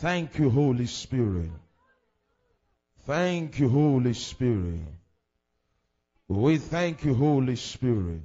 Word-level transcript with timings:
Thank 0.00 0.38
you, 0.38 0.48
Holy 0.48 0.86
Spirit. 0.86 1.50
Thank 3.04 3.58
you, 3.58 3.68
Holy 3.68 4.14
Spirit. 4.14 4.78
We 6.28 6.58
thank 6.58 7.04
you, 7.04 7.14
Holy 7.14 7.56
Spirit. 7.56 8.22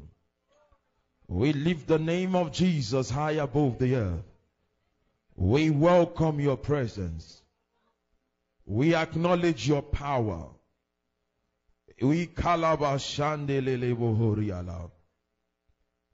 We 1.27 1.51
lift 1.53 1.87
the 1.87 1.97
name 1.97 2.35
of 2.35 2.51
Jesus 2.51 3.09
high 3.09 3.41
above 3.41 3.79
the 3.79 3.95
earth. 3.95 4.23
We 5.35 5.71
welcome 5.71 6.39
your 6.39 6.57
presence. 6.57 7.41
We 8.67 8.93
acknowledge 8.93 9.67
your 9.67 9.81
power. 9.81 10.49
We. 11.99 12.27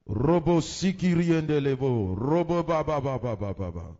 Robo. 0.06 0.60
Robo 2.16 2.62
baba 2.62 3.00
baba 3.00 3.18
baba 3.18 3.54
baba. 3.54 3.96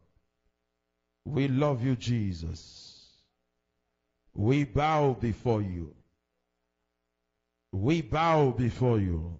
We 1.31 1.47
love 1.47 1.85
you, 1.85 1.95
Jesus. 1.95 3.07
We 4.34 4.65
bow 4.65 5.12
before 5.12 5.62
you. 5.62 5.95
We 7.71 8.02
bow 8.02 8.51
before 8.51 8.98
you. 8.98 9.38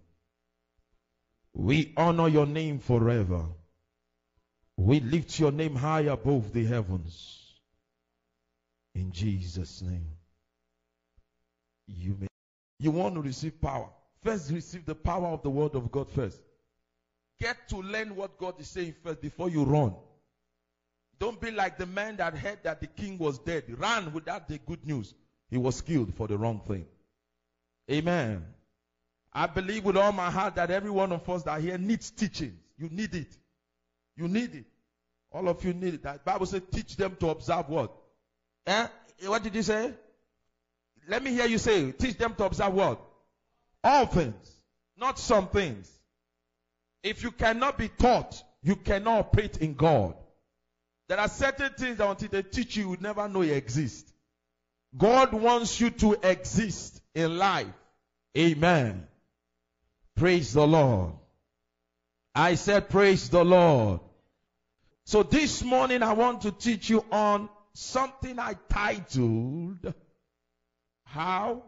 We 1.53 1.93
honor 1.97 2.29
your 2.29 2.47
name 2.47 2.79
forever. 2.79 3.45
We 4.77 5.01
lift 5.01 5.39
your 5.41 5.51
name 5.51 5.75
high 5.75 6.03
above 6.03 6.53
the 6.53 6.65
heavens. 6.65 7.55
In 8.95 9.11
Jesus' 9.11 9.83
name. 9.83 10.07
You 11.89 12.17
may 12.21 12.29
you 12.79 12.93
want 12.93 13.17
to 13.17 13.21
receive 13.21 13.61
power. 13.61 13.89
First 14.23 14.53
receive 14.53 14.87
the 14.87 14.95
power 14.95 15.27
of 15.27 15.43
the 15.43 15.51
word 15.51 15.75
of 15.75 15.91
God 15.91 16.09
first. 16.09 16.41
Get 17.41 17.69
to 17.71 17.79
learn 17.79 18.15
what 18.15 18.39
God 18.39 18.61
is 18.61 18.69
saying 18.69 18.95
first 19.03 19.21
before 19.21 19.51
you 19.51 19.65
run. 19.65 19.95
Don't 21.21 21.41
be 21.41 21.51
like 21.51 21.77
the 21.77 21.87
man 21.87 22.17
that 22.17 22.37
heard 22.37 22.59
that 22.65 22.81
the 22.81 22.87
king 22.87 23.19
was 23.19 23.39
dead. 23.39 23.65
Ran 23.69 24.13
without 24.13 24.49
the 24.49 24.59
good 24.59 24.85
news. 24.87 25.15
He 25.51 25.59
was 25.59 25.81
killed 25.83 26.15
for 26.15 26.27
the 26.27 26.39
wrong 26.39 26.63
thing. 26.67 26.87
Amen. 27.91 28.45
I 29.33 29.47
believe 29.47 29.85
with 29.85 29.97
all 29.97 30.13
my 30.13 30.31
heart 30.31 30.57
that 30.57 30.71
every 30.71 30.91
one 30.91 31.13
of 31.13 31.29
us 31.29 31.43
that 31.45 31.61
here 31.61 31.79
needs 31.79 32.11
teaching. 32.11 32.59
You 32.79 32.89
need 32.91 33.15
it. 33.15 33.37
You 34.17 34.27
need 34.27 34.55
it. 34.55 34.65
All 35.31 35.47
of 35.49 35.65
you 35.65 35.75
need 35.75 35.95
it. 35.95 36.03
That 36.03 36.25
Bible 36.25 36.47
says 36.47 36.63
teach 36.73 36.97
them 36.97 37.17
to 37.21 37.29
observe 37.29 37.69
what? 37.69 37.93
Eh? 38.67 38.87
What 39.27 39.43
did 39.43 39.55
you 39.55 39.63
say? 39.63 39.93
Let 41.07 41.23
me 41.23 41.33
hear 41.33 41.47
you 41.47 41.59
say, 41.59 41.93
teach 41.93 42.17
them 42.17 42.35
to 42.37 42.45
observe 42.45 42.73
what? 42.73 43.01
All 43.83 44.07
things, 44.07 44.63
not 44.97 45.19
some 45.19 45.49
things. 45.49 45.91
If 47.03 47.23
you 47.23 47.31
cannot 47.31 47.79
be 47.79 47.89
taught, 47.89 48.43
you 48.63 48.77
cannot 48.77 49.19
operate 49.19 49.57
in 49.59 49.75
God. 49.75 50.15
There 51.11 51.19
are 51.19 51.29
certain 51.29 51.73
things 51.73 51.99
that 51.99 52.09
until 52.09 52.29
they 52.29 52.45
teach 52.45 52.77
you, 52.77 52.85
you 52.85 52.89
would 52.91 53.03
never 53.03 53.29
know 53.29 53.43
you 53.43 53.55
exist. 53.55 54.09
God 54.97 55.33
wants 55.33 55.81
you 55.81 55.91
to 55.91 56.17
exist 56.23 57.03
in 57.17 57.37
life. 57.37 57.67
Amen. 58.39 59.09
Praise 60.15 60.53
the 60.53 60.65
Lord. 60.65 61.15
I 62.33 62.55
said, 62.55 62.89
Praise 62.89 63.29
the 63.29 63.45
Lord. 63.45 63.99
So 65.05 65.25
this 65.25 65.65
morning 65.65 66.05
I 66.05 66.13
want 66.13 66.43
to 66.43 66.53
teach 66.53 66.89
you 66.89 67.05
on 67.11 67.49
something 67.75 68.39
I 68.39 68.55
titled 68.69 69.93
How 71.07 71.65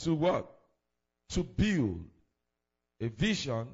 to 0.00 0.14
What? 0.14 0.54
To 1.30 1.42
build 1.42 2.04
a 3.00 3.08
vision 3.08 3.68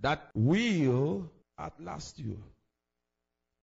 that 0.00 0.30
will 0.34 1.30
outlast 1.56 2.18
you. 2.18 2.42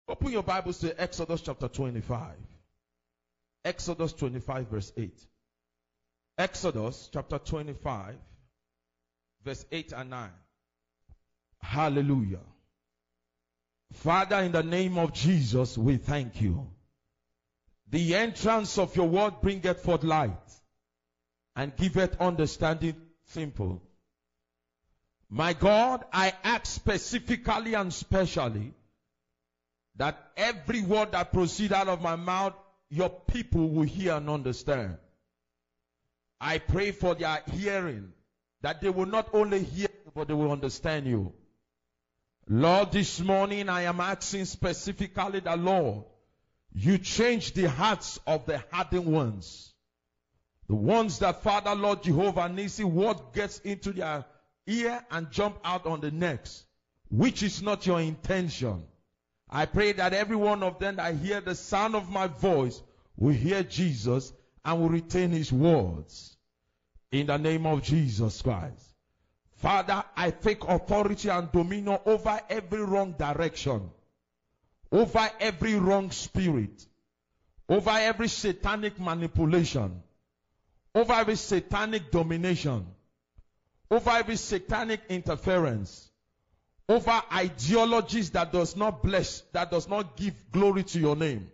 Open 0.08 0.31
your 0.31 0.44
Bibles 0.44 0.80
to 0.80 1.02
Exodus 1.02 1.42
chapter 1.42 1.67
25. 1.67 2.36
Exodus 3.64 4.14
25 4.14 4.67
verse 4.67 4.94
8. 4.95 5.20
Exodus 6.38 7.09
chapter 7.11 7.39
25 7.39 8.16
verse 9.43 9.66
8 9.71 9.93
and 9.93 10.10
9. 10.11 10.30
Hallelujah. 11.60 12.45
Father, 13.93 14.38
in 14.38 14.52
the 14.52 14.61
name 14.61 14.99
of 14.99 15.11
Jesus, 15.14 15.76
we 15.76 15.98
thank 15.98 16.39
you. 16.39 16.67
The 17.89 18.16
entrance 18.16 18.77
of 18.77 18.95
your 18.95 19.08
word 19.08 19.42
bringeth 19.42 19.82
forth 19.82 20.04
light 20.04 20.32
and 21.55 21.76
giveth 21.76 22.20
understanding 22.22 22.95
simple. 23.26 23.82
My 25.30 25.54
God, 25.54 26.04
I 26.14 26.33
ask 26.43 26.67
specifically 26.67 27.73
and 27.73 27.92
specially 27.92 28.73
that 29.98 30.32
every 30.36 30.82
word 30.82 31.11
that 31.14 31.32
proceed 31.32 31.72
out 31.72 31.88
of 31.88 32.02
my 32.02 32.16
mouth, 32.16 32.54
your 32.89 33.10
people 33.10 33.70
will 33.70 33.83
hear 33.83 34.14
and 34.16 34.30
understand. 34.30 34.98
I 36.39 36.60
pray 36.60 36.92
for 36.92 37.16
their 37.16 37.42
hearing, 37.54 38.14
that 38.61 38.82
they 38.82 38.89
will 38.89 39.05
not 39.05 39.30
only 39.34 39.64
hear, 39.64 39.88
but 40.14 40.28
they 40.28 40.34
will 40.34 40.52
understand 40.52 41.08
you. 41.08 41.34
Lord, 42.48 42.92
this 42.92 43.20
morning 43.20 43.70
I 43.70 43.84
am 43.84 44.00
asking 44.00 44.45
specifically 44.45 45.39
that, 45.39 45.60
Lord, 45.60 46.04
you 46.73 46.98
change 46.98 47.54
the 47.54 47.70
hearts 47.70 48.20
of 48.28 48.45
the 48.45 48.61
hardened 48.72 49.05
ones. 49.05 49.73
The 50.67 50.76
ones 50.76 51.20
that 51.20 51.42
Father, 51.42 51.73
Lord 51.73 52.04
Jehovah 52.04 52.50
Nissi, 52.50 52.84
what 52.84 53.34
gets 53.34 53.60
into 53.60 53.94
their 53.94 54.26
ear 54.67 55.04
and 55.10 55.32
jump 55.32 55.58
out 55.64 55.86
on 55.86 56.02
the 56.02 56.11
next, 56.11 56.66
which 57.10 57.44
is 57.44 57.61
not 57.61 57.86
your 57.88 58.02
intention. 58.02 58.84
I 59.55 59.66
pray 59.66 59.93
that 59.93 60.11
every 60.11 60.36
one 60.36 60.64
of 60.64 60.80
them 60.80 60.98
that 60.98 61.16
hear 61.16 61.39
the 61.39 61.55
sound 61.55 61.95
of 61.95 62.10
my 62.10 62.27
voice 62.27 62.83
will 63.16 63.33
hear 63.33 63.64
Jesus 63.64 64.33
and 64.66 64.82
will 64.82 64.89
retain 64.89 65.30
his 65.30 65.49
words. 65.49 66.36
In 67.10 67.27
the 67.27 67.38
name 67.38 67.66
of 67.66 67.82
Jesus 67.82 68.42
Christ. 68.42 68.93
Father, 69.55 70.04
I 70.17 70.32
take 70.32 70.61
authority 70.66 71.30
and 71.30 71.49
dominion 71.54 71.99
over 72.05 72.42
every 72.49 72.82
wrong 72.82 73.16
direction, 73.17 73.92
over 74.92 75.32
every 75.39 75.76
wrong 75.76 76.11
spirit, 76.11 76.86
over 77.70 77.92
every 77.92 78.27
satanic 78.27 78.99
manipulation, 78.99 80.04
over 80.93 81.14
every 81.14 81.37
satanic 81.37 82.11
domination, 82.11 82.87
over 83.89 84.10
every 84.10 84.36
satanic 84.36 84.99
interference, 85.08 86.11
over 86.88 87.22
ideologies 87.34 88.32
that 88.32 88.52
does 88.52 88.76
not 88.76 89.02
bless, 89.02 89.42
that 89.54 89.72
does 89.72 89.88
not 89.90 90.16
give 90.16 90.34
glory 90.52 90.84
to 90.84 91.00
your 91.00 91.16
name. 91.16 91.50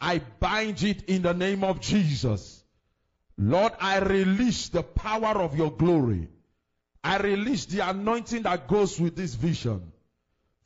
I 0.00 0.20
bind 0.40 0.82
it 0.82 1.04
in 1.04 1.22
the 1.22 1.34
name 1.34 1.64
of 1.64 1.80
Jesus. 1.80 2.62
Lord, 3.36 3.72
I 3.80 3.98
release 4.00 4.68
the 4.68 4.82
power 4.82 5.40
of 5.42 5.56
your 5.56 5.70
glory. 5.70 6.28
I 7.04 7.18
release 7.18 7.66
the 7.66 7.88
anointing 7.88 8.42
that 8.42 8.66
goes 8.66 9.00
with 9.00 9.14
this 9.16 9.34
vision. 9.34 9.92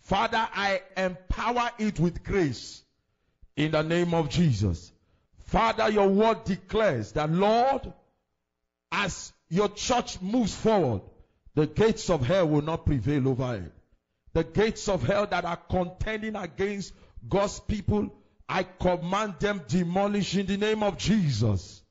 Father, 0.01 0.49
I 0.53 0.81
empower 0.97 1.71
it 1.79 2.01
with 2.01 2.25
grace 2.25 2.83
in 3.57 3.73
the 3.73 3.83
name 3.83 4.15
of 4.15 4.31
Jesus. 4.31 4.91
Father, 5.47 5.91
your 5.91 6.09
word 6.09 6.45
declares 6.45 7.13
that, 7.13 7.31
Lord, 7.31 7.93
as 8.91 9.33
your 9.49 9.69
church 9.69 10.21
moves 10.23 10.55
forward, 10.55 11.03
the 11.55 11.67
gates 11.67 12.09
of 12.09 12.27
hell 12.27 12.49
will 12.49 12.63
not 12.63 12.87
prevail 12.87 13.29
over 13.29 13.57
it. 13.57 13.73
The 14.35 14.45
gates 14.45 14.89
of 14.89 15.03
hell 15.03 15.27
that 15.27 15.45
are 15.45 15.57
contending 15.57 16.37
against 16.37 16.95
God's 17.29 17.61
people, 17.61 18.15
I 18.49 18.63
command 18.63 19.35
them 19.41 19.63
demolish 19.69 20.37
in 20.37 20.47
the 20.47 20.57
name 20.57 20.83
of 20.83 20.97
Jesus. 20.99 21.83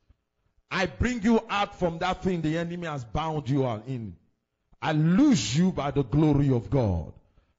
I 0.70 0.86
bring 0.86 1.22
you 1.24 1.42
out 1.50 1.78
from 1.78 2.00
that 2.00 2.24
thing 2.24 2.42
the 2.42 2.58
enemy 2.58 2.88
has 2.88 3.04
bound 3.04 3.50
you 3.50 3.66
in. 3.68 4.16
I 4.82 4.94
lose 4.94 5.56
you 5.56 5.72
by 5.72 5.92
the 5.92 6.04
glory 6.04 6.52
of 6.52 6.70
God. 6.70 7.14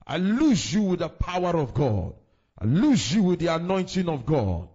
I 0.07 0.17
lose 0.17 0.73
you 0.73 0.83
with 0.83 0.99
the 1.01 1.09
power 1.09 1.57
of 1.57 1.75
God. 1.75 2.15
I 2.59 2.65
lose 2.65 3.15
you 3.15 3.23
with 3.23 3.39
the 3.39 3.49
anointing 3.49 4.09
of 4.09 4.27
God. 4.27 4.69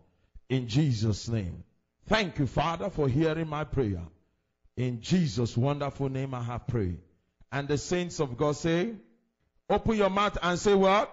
In 0.50 0.68
Jesus' 0.68 1.27
name. 1.27 1.63
Thank 2.06 2.39
you, 2.39 2.48
Father, 2.48 2.89
for 2.89 3.10
hearing 3.10 3.50
my 3.50 3.65
prayer. 3.65 4.01
In 4.77 5.01
Jesus' 5.01 5.57
wonderful 5.57 6.07
name 6.07 6.33
I 6.33 6.44
have 6.44 6.68
prayed. 6.68 7.00
And 7.51 7.68
the 7.68 7.77
saints 7.77 8.19
of 8.19 8.38
God 8.38 8.56
say, 8.56 8.94
open 9.69 9.96
your 9.98 10.10
mouth 10.10 10.38
and 10.42 10.58
say 10.58 10.74
what? 10.74 11.12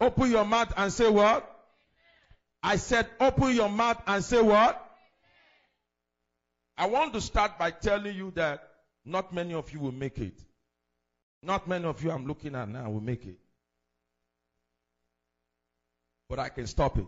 Open 0.00 0.30
your 0.30 0.44
mouth 0.44 0.72
and 0.76 0.92
say 0.92 1.08
what? 1.08 1.46
I 2.62 2.76
said, 2.76 3.06
open 3.18 3.54
your 3.54 3.68
mouth 3.68 4.02
and 4.06 4.22
say 4.22 4.40
what? 4.40 4.86
I 6.76 6.86
want 6.86 7.12
to 7.14 7.20
start 7.20 7.58
by 7.58 7.70
telling 7.70 8.16
you 8.16 8.32
that 8.36 8.66
not 9.04 9.34
many 9.34 9.54
of 9.54 9.72
you 9.72 9.80
will 9.80 9.92
make 9.92 10.18
it. 10.18 10.38
Not 11.42 11.68
many 11.68 11.84
of 11.84 12.02
you 12.02 12.10
I'm 12.10 12.26
looking 12.26 12.54
at 12.54 12.68
now 12.68 12.90
will 12.90 13.00
make 13.00 13.24
it. 13.26 13.36
But 16.28 16.38
I 16.38 16.48
can 16.48 16.66
stop 16.66 16.96
it. 16.98 17.06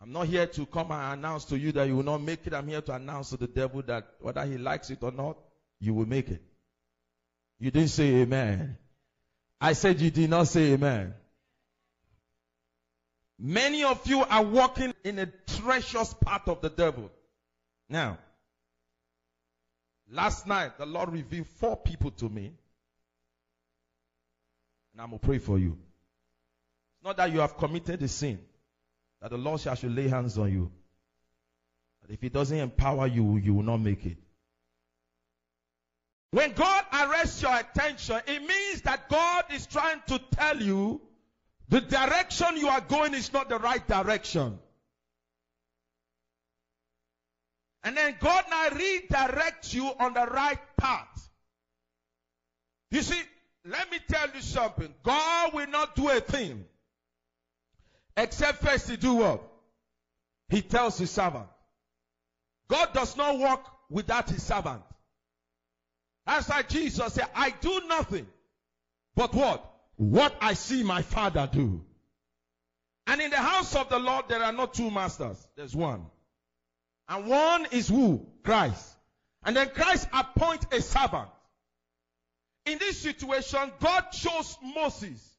I'm 0.00 0.12
not 0.12 0.26
here 0.26 0.46
to 0.46 0.66
come 0.66 0.92
and 0.92 1.18
announce 1.18 1.44
to 1.46 1.58
you 1.58 1.72
that 1.72 1.86
you 1.86 1.96
will 1.96 2.04
not 2.04 2.22
make 2.22 2.46
it. 2.46 2.54
I'm 2.54 2.68
here 2.68 2.80
to 2.82 2.94
announce 2.94 3.30
to 3.30 3.36
the 3.36 3.46
devil 3.46 3.82
that 3.82 4.06
whether 4.20 4.44
he 4.44 4.56
likes 4.56 4.90
it 4.90 4.98
or 5.02 5.10
not, 5.10 5.36
you 5.80 5.92
will 5.92 6.06
make 6.06 6.28
it. 6.28 6.42
You 7.58 7.70
didn't 7.70 7.90
say 7.90 8.16
amen. 8.16 8.76
I 9.60 9.72
said 9.72 10.00
you 10.00 10.10
did 10.10 10.30
not 10.30 10.46
say 10.46 10.72
amen. 10.72 11.14
Many 13.38 13.84
of 13.84 14.04
you 14.06 14.22
are 14.22 14.42
walking 14.42 14.94
in 15.04 15.18
a 15.18 15.26
treacherous 15.26 16.14
path 16.14 16.48
of 16.48 16.60
the 16.60 16.70
devil. 16.70 17.10
Now, 17.88 18.18
last 20.10 20.46
night 20.46 20.78
the 20.78 20.86
Lord 20.86 21.12
revealed 21.12 21.46
four 21.46 21.76
people 21.76 22.10
to 22.12 22.28
me. 22.28 22.52
And 24.92 25.02
I'm 25.02 25.10
going 25.10 25.20
to 25.20 25.26
pray 25.26 25.38
for 25.38 25.58
you. 25.58 25.78
It's 26.96 27.04
not 27.04 27.16
that 27.16 27.32
you 27.32 27.40
have 27.40 27.56
committed 27.56 28.02
a 28.02 28.08
sin, 28.08 28.40
that 29.20 29.30
the 29.30 29.38
Lord 29.38 29.60
shall 29.60 29.76
lay 29.84 30.08
hands 30.08 30.36
on 30.36 30.52
you. 30.52 30.72
But 32.02 32.10
if 32.10 32.20
He 32.20 32.28
doesn't 32.28 32.58
empower 32.58 33.06
you, 33.06 33.36
you 33.36 33.54
will 33.54 33.62
not 33.62 33.78
make 33.78 34.04
it. 34.04 34.16
When 36.30 36.52
God 36.52 36.84
arrests 36.92 37.40
your 37.40 37.56
attention, 37.56 38.20
it 38.26 38.40
means 38.40 38.82
that 38.82 39.08
God 39.08 39.44
is 39.54 39.66
trying 39.66 40.02
to 40.08 40.20
tell 40.32 40.60
you 40.60 41.00
the 41.68 41.80
direction 41.80 42.56
you 42.56 42.68
are 42.68 42.80
going 42.82 43.14
is 43.14 43.32
not 43.32 43.48
the 43.48 43.58
right 43.58 43.86
direction. 43.86 44.58
And 47.82 47.96
then 47.96 48.16
God 48.20 48.44
now 48.50 48.68
redirects 48.68 49.72
you 49.72 49.90
on 49.98 50.12
the 50.12 50.26
right 50.26 50.58
path. 50.76 51.30
You 52.90 53.02
see, 53.02 53.20
let 53.64 53.90
me 53.90 53.98
tell 54.08 54.28
you 54.34 54.40
something. 54.40 54.92
God 55.02 55.54
will 55.54 55.68
not 55.68 55.94
do 55.94 56.08
a 56.10 56.20
thing 56.20 56.64
except 58.16 58.62
first 58.64 58.90
he 58.90 58.96
do 58.96 59.14
what? 59.14 59.42
He 60.48 60.60
tells 60.62 60.98
his 60.98 61.10
servant. 61.10 61.46
God 62.68 62.92
does 62.92 63.16
not 63.16 63.38
work 63.38 63.60
without 63.90 64.28
his 64.28 64.42
servant. 64.42 64.82
Why 66.28 66.62
Jesus 66.62 67.14
said, 67.14 67.26
I 67.34 67.50
do 67.50 67.80
nothing 67.88 68.26
but 69.16 69.34
what? 69.34 69.64
What 69.96 70.36
I 70.40 70.54
see 70.54 70.82
my 70.82 71.02
father 71.02 71.48
do. 71.50 71.84
And 73.06 73.20
in 73.20 73.30
the 73.30 73.38
house 73.38 73.74
of 73.74 73.88
the 73.88 73.98
Lord, 73.98 74.26
there 74.28 74.42
are 74.42 74.52
not 74.52 74.74
two 74.74 74.90
masters. 74.90 75.48
There's 75.56 75.74
one. 75.74 76.04
And 77.08 77.26
one 77.26 77.66
is 77.72 77.88
who? 77.88 78.26
Christ. 78.44 78.96
And 79.42 79.56
then 79.56 79.70
Christ 79.70 80.06
appoints 80.12 80.66
a 80.70 80.82
servant. 80.82 81.28
In 82.66 82.78
this 82.78 82.98
situation, 82.98 83.72
God 83.80 84.04
chose 84.12 84.58
Moses. 84.62 85.36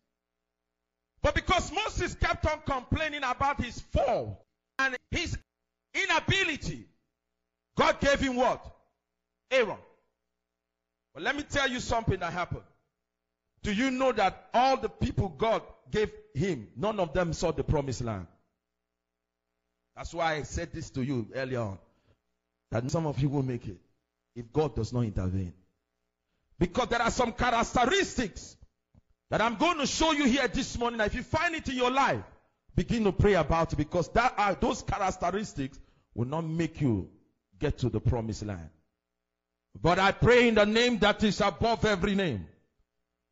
But 1.22 1.36
because 1.36 1.72
Moses 1.72 2.16
kept 2.16 2.48
on 2.48 2.62
complaining 2.66 3.24
about 3.24 3.62
his 3.62 3.80
fall 3.80 4.44
and 4.80 4.98
his 5.12 5.38
inability, 5.94 6.88
God 7.78 8.00
gave 8.00 8.20
him 8.20 8.36
what? 8.36 8.66
Aaron. 9.52 9.78
But 11.14 11.24
let 11.24 11.36
me 11.36 11.44
tell 11.44 11.70
you 11.70 11.80
something 11.80 12.20
that 12.20 12.34
happened. 12.34 12.64
Do 13.64 13.74
you 13.74 13.92
know 13.92 14.12
that 14.12 14.50
all 14.54 14.78
the 14.78 14.90
people 14.90 15.30
God 15.30 15.62
gave 15.92 16.12
him, 16.34 16.70
none 16.78 17.00
of 17.00 17.14
them 17.14 17.34
saw 17.34 17.52
the 17.52 17.64
promised 17.64 18.02
land? 18.02 18.28
That's 19.96 20.14
why 20.14 20.36
I 20.36 20.44
said 20.44 20.72
this 20.72 20.90
to 20.92 21.04
you 21.04 21.28
earlier 21.36 21.60
on. 21.60 21.78
That 22.72 22.90
some 22.90 23.06
of 23.06 23.20
you 23.20 23.30
will 23.30 23.44
make 23.44 23.68
it 23.68 23.78
if 24.36 24.54
God 24.54 24.76
does 24.76 24.94
not 24.94 25.02
intervene. 25.02 25.54
Because 26.58 26.88
there 26.90 27.02
are 27.02 27.12
some 27.12 27.34
characteristics 27.34 28.56
that 29.30 29.42
I'm 29.42 29.56
going 29.56 29.78
to 29.80 29.88
show 29.88 30.12
you 30.12 30.26
here 30.26 30.48
this 30.48 30.78
morning. 30.78 31.02
If 31.02 31.16
you 31.16 31.24
find 31.24 31.56
it 31.56 31.68
in 31.68 31.76
your 31.76 31.92
life, 31.92 32.24
begin 32.76 33.04
to 33.06 33.12
pray 33.12 33.34
about 33.34 33.74
it 33.74 33.76
because 33.76 34.10
that 34.14 34.34
are 34.38 34.56
those 34.56 34.82
characteristics 34.84 35.80
will 36.14 36.28
not 36.28 36.46
make 36.46 36.80
you 36.82 37.10
get 37.60 37.78
to 37.80 37.90
the 37.90 38.00
promised 38.00 38.46
land. 38.46 38.70
But 39.82 40.00
I 40.00 40.12
pray 40.12 40.48
in 40.48 40.56
the 40.56 40.66
name 40.66 41.00
that 41.00 41.24
is 41.24 41.42
above 41.42 41.86
every 41.86 42.16
name, 42.16 42.48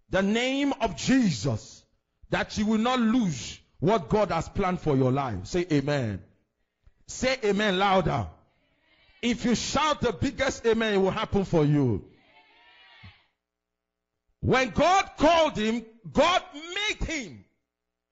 the 0.10 0.22
name 0.22 0.74
of 0.82 0.96
Jesus, 0.96 1.84
that 2.30 2.58
you 2.58 2.66
will 2.66 2.78
not 2.78 3.00
lose 3.00 3.60
what 3.80 4.10
God 4.10 4.32
has 4.32 4.48
planned 4.50 4.80
for 4.80 4.96
your 4.96 5.12
life. 5.12 5.46
Say 5.46 5.66
amen. 5.72 6.22
Say 7.08 7.38
amen 7.44 7.78
louder. 7.80 8.28
If 9.22 9.46
you 9.46 9.56
shout 9.56 10.02
the 10.02 10.14
biggest 10.14 10.66
amen, 10.66 10.94
it 10.94 10.98
will 10.98 11.12
happen 11.12 11.44
for 11.46 11.66
you. 11.66 12.06
When 14.40 14.70
God 14.70 15.10
called 15.18 15.58
him, 15.58 15.86
God 16.12 16.42
made 16.54 17.08
him. 17.08 17.46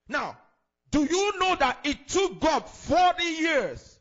Now, 0.07 0.37
do 0.91 1.03
you 1.03 1.39
know 1.39 1.55
that 1.55 1.79
it 1.83 2.07
took 2.07 2.39
God 2.39 2.67
40 2.67 3.23
years 3.23 3.99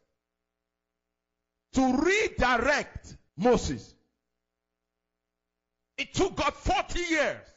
to 1.75 1.97
redirect 1.97 3.17
Moses? 3.37 3.94
It 5.97 6.15
took 6.15 6.37
God 6.37 6.55
40 6.55 7.01
years. 7.01 7.49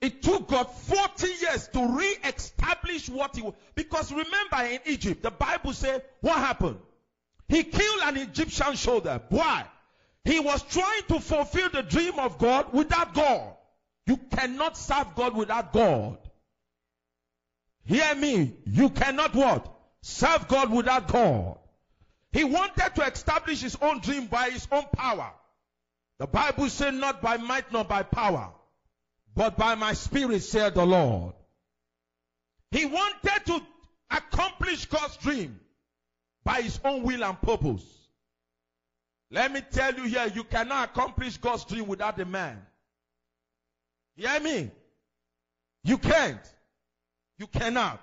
It 0.00 0.22
took 0.22 0.48
God 0.48 0.64
40 0.64 1.26
years 1.26 1.68
to 1.68 1.86
re-establish 1.96 3.08
what 3.08 3.34
he 3.34 3.42
was. 3.42 3.54
Because 3.74 4.12
remember 4.12 4.62
in 4.70 4.78
Egypt, 4.86 5.22
the 5.22 5.30
Bible 5.30 5.72
said, 5.72 6.02
what 6.20 6.36
happened? 6.36 6.78
He 7.48 7.64
killed 7.64 8.00
an 8.04 8.16
Egyptian 8.16 8.76
soldier. 8.76 9.20
Why? 9.28 9.66
He 10.24 10.38
was 10.38 10.62
trying 10.62 11.02
to 11.08 11.20
fulfill 11.20 11.70
the 11.70 11.82
dream 11.82 12.18
of 12.18 12.38
God 12.38 12.72
without 12.72 13.14
God. 13.14 13.54
You 14.06 14.16
cannot 14.16 14.76
serve 14.76 15.14
God 15.16 15.34
without 15.34 15.72
God. 15.72 16.18
Hear 17.84 18.14
me. 18.14 18.54
You 18.66 18.90
cannot 18.90 19.34
what? 19.34 19.66
Serve 20.02 20.46
God 20.46 20.70
without 20.70 21.08
God. 21.08 21.58
He 22.32 22.44
wanted 22.44 22.94
to 22.94 23.02
establish 23.02 23.62
his 23.62 23.76
own 23.80 24.00
dream 24.00 24.26
by 24.26 24.50
his 24.50 24.68
own 24.70 24.84
power. 24.92 25.32
The 26.18 26.26
Bible 26.26 26.68
said 26.68 26.94
not 26.94 27.22
by 27.22 27.36
might 27.36 27.72
nor 27.72 27.84
by 27.84 28.02
power, 28.02 28.52
but 29.34 29.56
by 29.56 29.76
my 29.76 29.92
spirit 29.92 30.42
said 30.42 30.74
the 30.74 30.84
Lord. 30.84 31.34
He 32.70 32.84
wanted 32.84 33.46
to 33.46 33.60
accomplish 34.10 34.86
God's 34.86 35.16
dream 35.18 35.60
by 36.44 36.62
his 36.62 36.78
own 36.84 37.02
will 37.04 37.24
and 37.24 37.40
purpose. 37.40 37.84
Let 39.30 39.52
me 39.52 39.60
tell 39.60 39.94
you 39.94 40.04
here, 40.04 40.30
you 40.34 40.44
cannot 40.44 40.90
accomplish 40.90 41.36
God's 41.36 41.64
dream 41.64 41.86
without 41.86 42.18
a 42.20 42.24
man. 42.24 42.60
Hear 44.16 44.40
me? 44.40 44.70
You 45.84 45.98
can't. 45.98 46.40
You 47.38 47.46
cannot. 47.46 48.02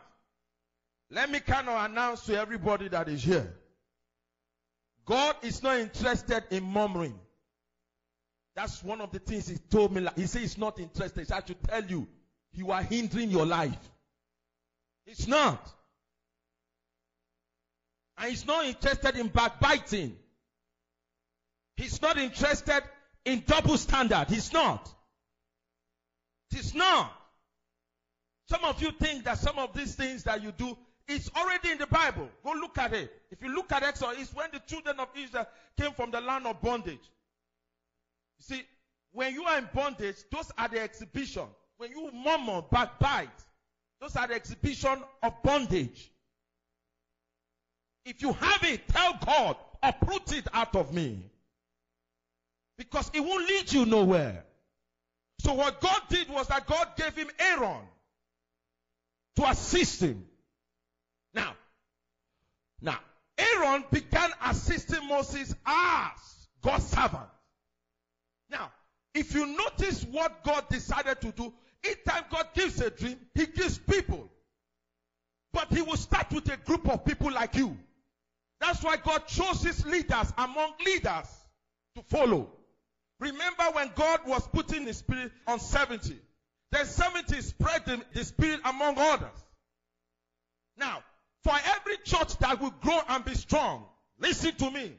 Let 1.11 1.29
me 1.29 1.39
kind 1.39 1.67
of 1.67 1.83
announce 1.91 2.25
to 2.27 2.39
everybody 2.39 2.87
that 2.87 3.09
is 3.09 3.23
here. 3.23 3.53
God 5.05 5.35
is 5.41 5.61
not 5.61 5.77
interested 5.77 6.43
in 6.49 6.63
murmuring. 6.63 7.19
That's 8.55 8.83
one 8.83 9.01
of 9.01 9.11
the 9.11 9.19
things 9.19 9.47
he 9.49 9.57
told 9.57 9.93
me. 9.93 10.07
He 10.15 10.27
said 10.27 10.41
he's 10.41 10.57
not 10.57 10.79
interested. 10.79 11.31
I 11.31 11.41
should 11.45 11.61
tell 11.63 11.83
you, 11.83 12.07
you 12.53 12.71
are 12.71 12.81
hindering 12.81 13.29
your 13.29 13.45
life. 13.45 13.77
It's 15.05 15.27
not. 15.27 15.69
And 18.17 18.29
he's 18.29 18.47
not 18.47 18.65
interested 18.65 19.17
in 19.17 19.27
backbiting. 19.27 20.15
He's 21.75 22.01
not 22.01 22.17
interested 22.17 22.81
in 23.25 23.43
double 23.45 23.77
standard. 23.77 24.27
He's 24.29 24.53
not. 24.53 24.89
He's 26.49 26.73
not. 26.73 27.11
Some 28.47 28.63
of 28.63 28.81
you 28.81 28.91
think 28.91 29.25
that 29.25 29.39
some 29.39 29.59
of 29.59 29.73
these 29.73 29.95
things 29.95 30.23
that 30.23 30.41
you 30.41 30.53
do 30.53 30.77
is 31.07 31.29
already 31.35 31.71
in 31.71 31.77
the 31.77 31.87
Bible. 31.87 32.29
Go 32.43 32.53
look 32.53 32.77
at 32.77 32.93
it. 32.93 33.11
If 33.31 33.41
you 33.41 33.53
look 33.53 33.71
at 33.73 33.83
Exodus, 33.83 34.21
it's 34.21 34.33
when 34.33 34.49
the 34.53 34.59
children 34.59 34.99
of 34.99 35.09
Israel 35.17 35.47
came 35.77 35.91
from 35.91 36.11
the 36.11 36.21
land 36.21 36.45
of 36.47 36.61
bondage. 36.61 37.11
See, 38.39 38.63
when 39.11 39.33
you 39.33 39.43
are 39.43 39.57
in 39.57 39.69
bondage, 39.73 40.17
those 40.31 40.51
are 40.57 40.67
the 40.67 40.79
exhibition. 40.79 41.45
When 41.77 41.91
you 41.91 42.11
murmur, 42.13 42.63
backbite, 42.71 43.29
those 43.99 44.15
are 44.15 44.27
the 44.27 44.35
exhibition 44.35 45.01
of 45.23 45.41
bondage. 45.43 46.11
If 48.05 48.21
you 48.21 48.33
have 48.33 48.63
it, 48.63 48.87
tell 48.87 49.17
God, 49.25 49.57
uproot 49.81 50.33
it 50.33 50.47
out 50.53 50.75
of 50.75 50.93
me. 50.93 51.31
Because 52.77 53.09
it 53.13 53.21
won't 53.21 53.47
lead 53.47 53.71
you 53.71 53.85
nowhere. 53.85 54.43
So 55.39 55.53
what 55.53 55.81
God 55.81 56.01
did 56.09 56.29
was 56.29 56.47
that 56.47 56.67
God 56.67 56.89
gave 56.97 57.15
him 57.15 57.29
Aaron 57.39 57.81
to 59.37 59.49
assist 59.49 60.01
him. 60.01 60.25
Now, 61.33 61.55
now, 62.81 62.99
Aaron 63.37 63.83
began 63.91 64.29
assisting 64.45 65.07
Moses 65.07 65.53
as 65.65 66.47
God's 66.61 66.85
servant. 66.85 67.29
Now, 68.55 68.71
if 69.13 69.35
you 69.35 69.45
notice 69.45 70.05
what 70.05 70.43
God 70.45 70.69
decided 70.69 71.19
to 71.21 71.31
do, 71.31 71.53
each 71.85 72.03
time 72.05 72.23
God 72.31 72.47
gives 72.53 72.79
a 72.79 72.89
dream, 72.89 73.17
He 73.33 73.47
gives 73.47 73.77
people. 73.77 74.29
But 75.51 75.73
He 75.73 75.81
will 75.81 75.97
start 75.97 76.31
with 76.31 76.51
a 76.51 76.57
group 76.57 76.89
of 76.89 77.03
people 77.03 77.31
like 77.31 77.55
you. 77.55 77.77
That's 78.61 78.81
why 78.81 78.95
God 78.95 79.27
chose 79.27 79.61
His 79.61 79.85
leaders 79.85 80.31
among 80.37 80.71
leaders 80.85 81.27
to 81.95 82.01
follow. 82.03 82.49
Remember 83.19 83.63
when 83.73 83.91
God 83.93 84.21
was 84.25 84.47
putting 84.47 84.85
His 84.85 84.97
Spirit 84.97 85.33
on 85.47 85.59
70, 85.59 86.15
then 86.71 86.85
70 86.85 87.41
spread 87.41 87.85
the, 87.85 88.01
the 88.13 88.23
Spirit 88.23 88.61
among 88.63 88.95
others. 88.97 89.43
Now, 90.77 91.03
for 91.43 91.53
every 91.75 91.97
church 92.05 92.37
that 92.37 92.61
will 92.61 92.73
grow 92.81 92.99
and 93.09 93.25
be 93.25 93.33
strong, 93.35 93.85
listen 94.17 94.55
to 94.55 94.71
me. 94.71 94.93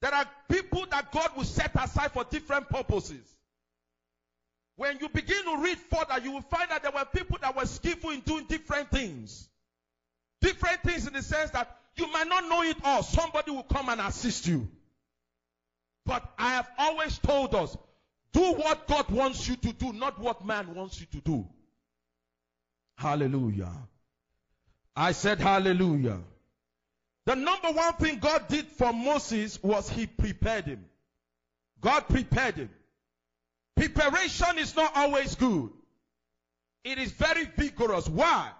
There 0.00 0.14
are 0.14 0.26
people 0.50 0.86
that 0.90 1.10
God 1.12 1.30
will 1.36 1.44
set 1.44 1.72
aside 1.74 2.12
for 2.12 2.24
different 2.24 2.68
purposes. 2.68 3.24
When 4.76 4.98
you 5.00 5.08
begin 5.08 5.42
to 5.44 5.56
read 5.60 5.78
further, 5.78 6.22
you 6.22 6.32
will 6.32 6.42
find 6.42 6.70
that 6.70 6.82
there 6.82 6.92
were 6.92 7.04
people 7.04 7.38
that 7.40 7.56
were 7.56 7.66
skillful 7.66 8.10
in 8.10 8.20
doing 8.20 8.44
different 8.44 8.90
things. 8.90 9.48
Different 10.40 10.82
things 10.82 11.06
in 11.08 11.14
the 11.14 11.22
sense 11.22 11.50
that 11.50 11.76
you 11.96 12.06
might 12.12 12.28
not 12.28 12.48
know 12.48 12.62
it 12.62 12.76
all. 12.84 13.02
Somebody 13.02 13.50
will 13.50 13.64
come 13.64 13.88
and 13.88 14.00
assist 14.00 14.46
you. 14.46 14.68
But 16.06 16.22
I 16.38 16.50
have 16.50 16.70
always 16.78 17.18
told 17.18 17.56
us, 17.56 17.76
do 18.32 18.52
what 18.52 18.86
God 18.86 19.10
wants 19.10 19.48
you 19.48 19.56
to 19.56 19.72
do, 19.72 19.92
not 19.92 20.18
what 20.20 20.46
man 20.46 20.74
wants 20.74 21.00
you 21.00 21.06
to 21.12 21.20
do. 21.20 21.46
Hallelujah. 22.96 23.72
I 24.94 25.12
said 25.12 25.40
hallelujah. 25.40 26.18
The 27.28 27.36
number 27.36 27.72
one 27.72 27.92
thing 27.96 28.20
God 28.20 28.48
did 28.48 28.68
for 28.68 28.90
Moses 28.90 29.62
was 29.62 29.86
he 29.90 30.06
prepared 30.06 30.64
him. 30.64 30.86
God 31.78 32.08
prepared 32.08 32.54
him. 32.54 32.70
Preparation 33.76 34.56
is 34.56 34.74
not 34.74 34.92
always 34.96 35.34
good. 35.34 35.68
It 36.84 36.96
is 36.96 37.12
very 37.12 37.44
vigorous. 37.44 38.08
Why? 38.08 38.50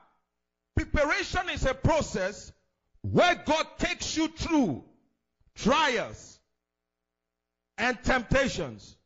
Preparation 0.76 1.48
is 1.48 1.64
a 1.64 1.72
process 1.72 2.52
where 3.00 3.36
God 3.36 3.66
takes 3.78 4.14
you 4.18 4.28
through 4.28 4.84
trials 5.54 6.38
and 7.78 7.96
temptations. 8.04 8.98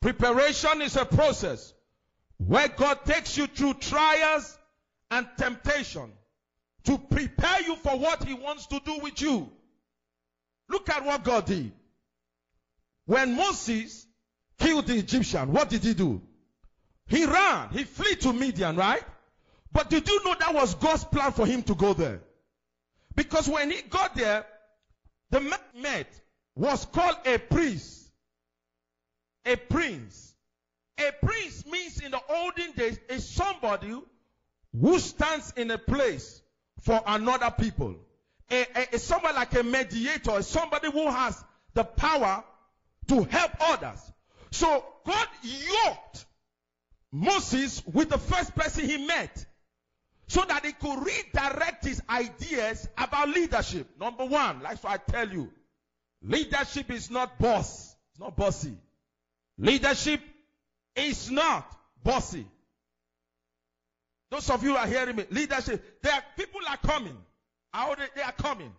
Preparation 0.00 0.80
is 0.80 0.96
a 0.96 1.04
process 1.04 1.74
where 2.38 2.68
God 2.68 3.04
takes 3.04 3.36
you 3.36 3.48
through 3.48 3.74
trials 3.74 4.56
and 5.10 5.28
temptation 5.36 6.10
to 6.88 6.96
prepare 6.96 7.60
you 7.66 7.76
for 7.76 7.98
what 7.98 8.24
He 8.24 8.32
wants 8.32 8.66
to 8.68 8.80
do 8.80 8.98
with 9.00 9.20
you. 9.20 9.50
Look 10.70 10.88
at 10.88 11.04
what 11.04 11.22
God 11.22 11.44
did. 11.44 11.70
When 13.04 13.36
Moses 13.36 14.06
killed 14.58 14.86
the 14.86 14.96
Egyptian, 14.96 15.52
what 15.52 15.68
did 15.68 15.84
he 15.84 15.92
do? 15.92 16.22
He 17.06 17.26
ran. 17.26 17.68
He 17.70 17.84
flee 17.84 18.16
to 18.16 18.32
Midian, 18.32 18.76
right? 18.76 19.02
But 19.70 19.90
did 19.90 20.08
you 20.08 20.24
know 20.24 20.34
that 20.40 20.54
was 20.54 20.74
God's 20.76 21.04
plan 21.04 21.32
for 21.32 21.46
him 21.46 21.62
to 21.64 21.74
go 21.74 21.92
there? 21.92 22.22
Because 23.14 23.48
when 23.48 23.70
he 23.70 23.82
got 23.82 24.14
there, 24.14 24.46
the 25.30 25.40
man 25.40 25.58
met 25.74 26.08
was 26.54 26.86
called 26.86 27.16
a 27.26 27.36
priest. 27.36 28.10
A 29.44 29.56
prince. 29.56 30.34
A 30.98 31.12
prince 31.24 31.66
means 31.66 32.00
in 32.00 32.12
the 32.12 32.20
olden 32.30 32.72
days 32.72 32.98
is 33.10 33.28
somebody 33.28 33.94
who 34.78 34.98
stands 34.98 35.52
in 35.56 35.70
a 35.70 35.78
place 35.78 36.42
for 36.80 37.00
another 37.06 37.50
people. 37.50 37.96
A, 38.50 38.66
a, 38.92 38.98
someone 38.98 39.34
like 39.34 39.54
a 39.54 39.62
mediator, 39.62 40.42
somebody 40.42 40.90
who 40.90 41.10
has 41.10 41.42
the 41.74 41.84
power 41.84 42.42
to 43.08 43.24
help 43.24 43.52
others. 43.60 44.00
So 44.50 44.84
God 45.06 45.28
yoked 45.42 46.26
Moses 47.12 47.82
with 47.86 48.10
the 48.10 48.18
first 48.18 48.54
person 48.54 48.86
he 48.86 49.06
met 49.06 49.46
so 50.28 50.44
that 50.46 50.64
he 50.64 50.72
could 50.72 51.04
redirect 51.04 51.84
his 51.84 52.02
ideas 52.08 52.88
about 52.96 53.28
leadership. 53.30 53.88
Number 53.98 54.24
one, 54.24 54.62
like 54.62 54.78
so 54.78 54.88
I 54.88 54.98
tell 54.98 55.28
you, 55.28 55.50
leadership 56.22 56.90
is 56.90 57.10
not 57.10 57.38
boss. 57.38 57.94
It's 58.12 58.20
not 58.20 58.36
bossy. 58.36 58.76
Leadership 59.58 60.20
is 60.94 61.30
not 61.30 61.66
bossy. 62.02 62.46
Those 64.30 64.50
of 64.50 64.62
you 64.62 64.76
are 64.76 64.86
hearing 64.86 65.16
me, 65.16 65.24
leadership, 65.30 66.02
there 66.02 66.12
are 66.12 66.22
people 66.36 66.60
are 66.68 66.76
coming. 66.76 67.16
They, 67.72 68.04
they 68.16 68.22
are 68.22 68.32
coming. 68.32 68.72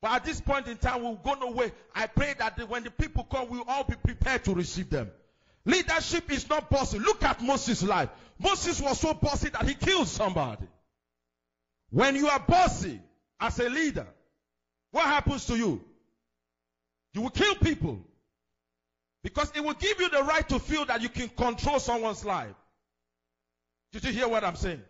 But 0.00 0.12
at 0.12 0.24
this 0.24 0.40
point 0.40 0.66
in 0.66 0.76
time, 0.76 1.02
we'll 1.02 1.14
go 1.14 1.34
nowhere. 1.34 1.72
I 1.94 2.06
pray 2.06 2.34
that 2.38 2.56
the, 2.56 2.66
when 2.66 2.84
the 2.84 2.90
people 2.90 3.24
come, 3.24 3.48
we'll 3.48 3.64
all 3.66 3.84
be 3.84 3.94
prepared 3.94 4.44
to 4.44 4.54
receive 4.54 4.90
them. 4.90 5.10
Leadership 5.64 6.30
is 6.30 6.48
not 6.48 6.68
bossy. 6.68 6.98
Look 6.98 7.22
at 7.22 7.40
Moses' 7.40 7.82
life. 7.82 8.10
Moses 8.38 8.80
was 8.80 9.00
so 9.00 9.14
bossy 9.14 9.48
that 9.50 9.66
he 9.66 9.74
killed 9.74 10.08
somebody. 10.08 10.66
When 11.90 12.16
you 12.16 12.28
are 12.28 12.40
bossy 12.40 13.00
as 13.40 13.58
a 13.60 13.70
leader, 13.70 14.06
what 14.90 15.04
happens 15.04 15.46
to 15.46 15.56
you? 15.56 15.82
You 17.14 17.22
will 17.22 17.30
kill 17.30 17.54
people. 17.54 18.04
Because 19.22 19.50
it 19.54 19.64
will 19.64 19.74
give 19.74 20.00
you 20.00 20.10
the 20.10 20.22
right 20.22 20.46
to 20.50 20.58
feel 20.58 20.84
that 20.84 21.00
you 21.00 21.08
can 21.08 21.28
control 21.30 21.78
someone's 21.78 22.24
life. 22.24 22.54
Did 23.94 24.06
you 24.06 24.12
hear 24.12 24.26
what 24.26 24.42
I'm 24.42 24.56
saying? 24.56 24.82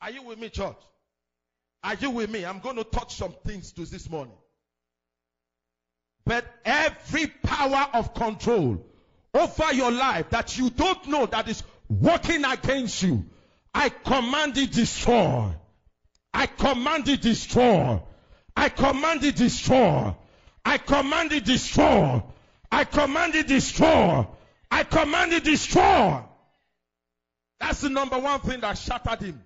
Are 0.00 0.12
you 0.12 0.22
with 0.22 0.38
me, 0.38 0.50
church? 0.50 0.76
Are 1.82 1.94
you 1.96 2.10
with 2.10 2.30
me? 2.30 2.46
I'm 2.46 2.60
going 2.60 2.76
to 2.76 2.84
touch 2.84 3.16
some 3.16 3.34
things 3.44 3.72
to 3.72 3.84
this 3.84 4.08
morning. 4.08 4.36
But 6.24 6.44
every 6.64 7.26
power 7.26 7.88
of 7.92 8.14
control 8.14 8.86
over 9.34 9.72
your 9.72 9.90
life 9.90 10.30
that 10.30 10.56
you 10.56 10.70
don't 10.70 11.08
know 11.08 11.26
that 11.26 11.48
is 11.48 11.64
working 11.88 12.44
against 12.44 13.02
you, 13.02 13.24
I 13.74 13.88
command 13.88 14.56
it 14.58 14.70
destroy. 14.70 15.50
I 16.32 16.46
command 16.46 17.08
it 17.08 17.20
destroy. 17.20 18.00
I 18.56 18.68
command 18.68 19.24
it 19.24 19.34
destroy. 19.34 20.14
I 20.64 20.78
command 20.78 21.32
it 21.32 21.44
destroy. 21.44 22.22
I 22.70 22.84
command 22.84 23.34
it 23.34 23.48
destroy. 23.48 24.24
I 24.70 24.84
command 24.84 25.32
it 25.32 25.42
destroy. 25.42 26.22
That's 27.60 27.80
the 27.80 27.88
number 27.88 28.18
one 28.18 28.40
thing 28.40 28.60
that 28.60 28.76
shattered 28.78 29.20
him. 29.20 29.42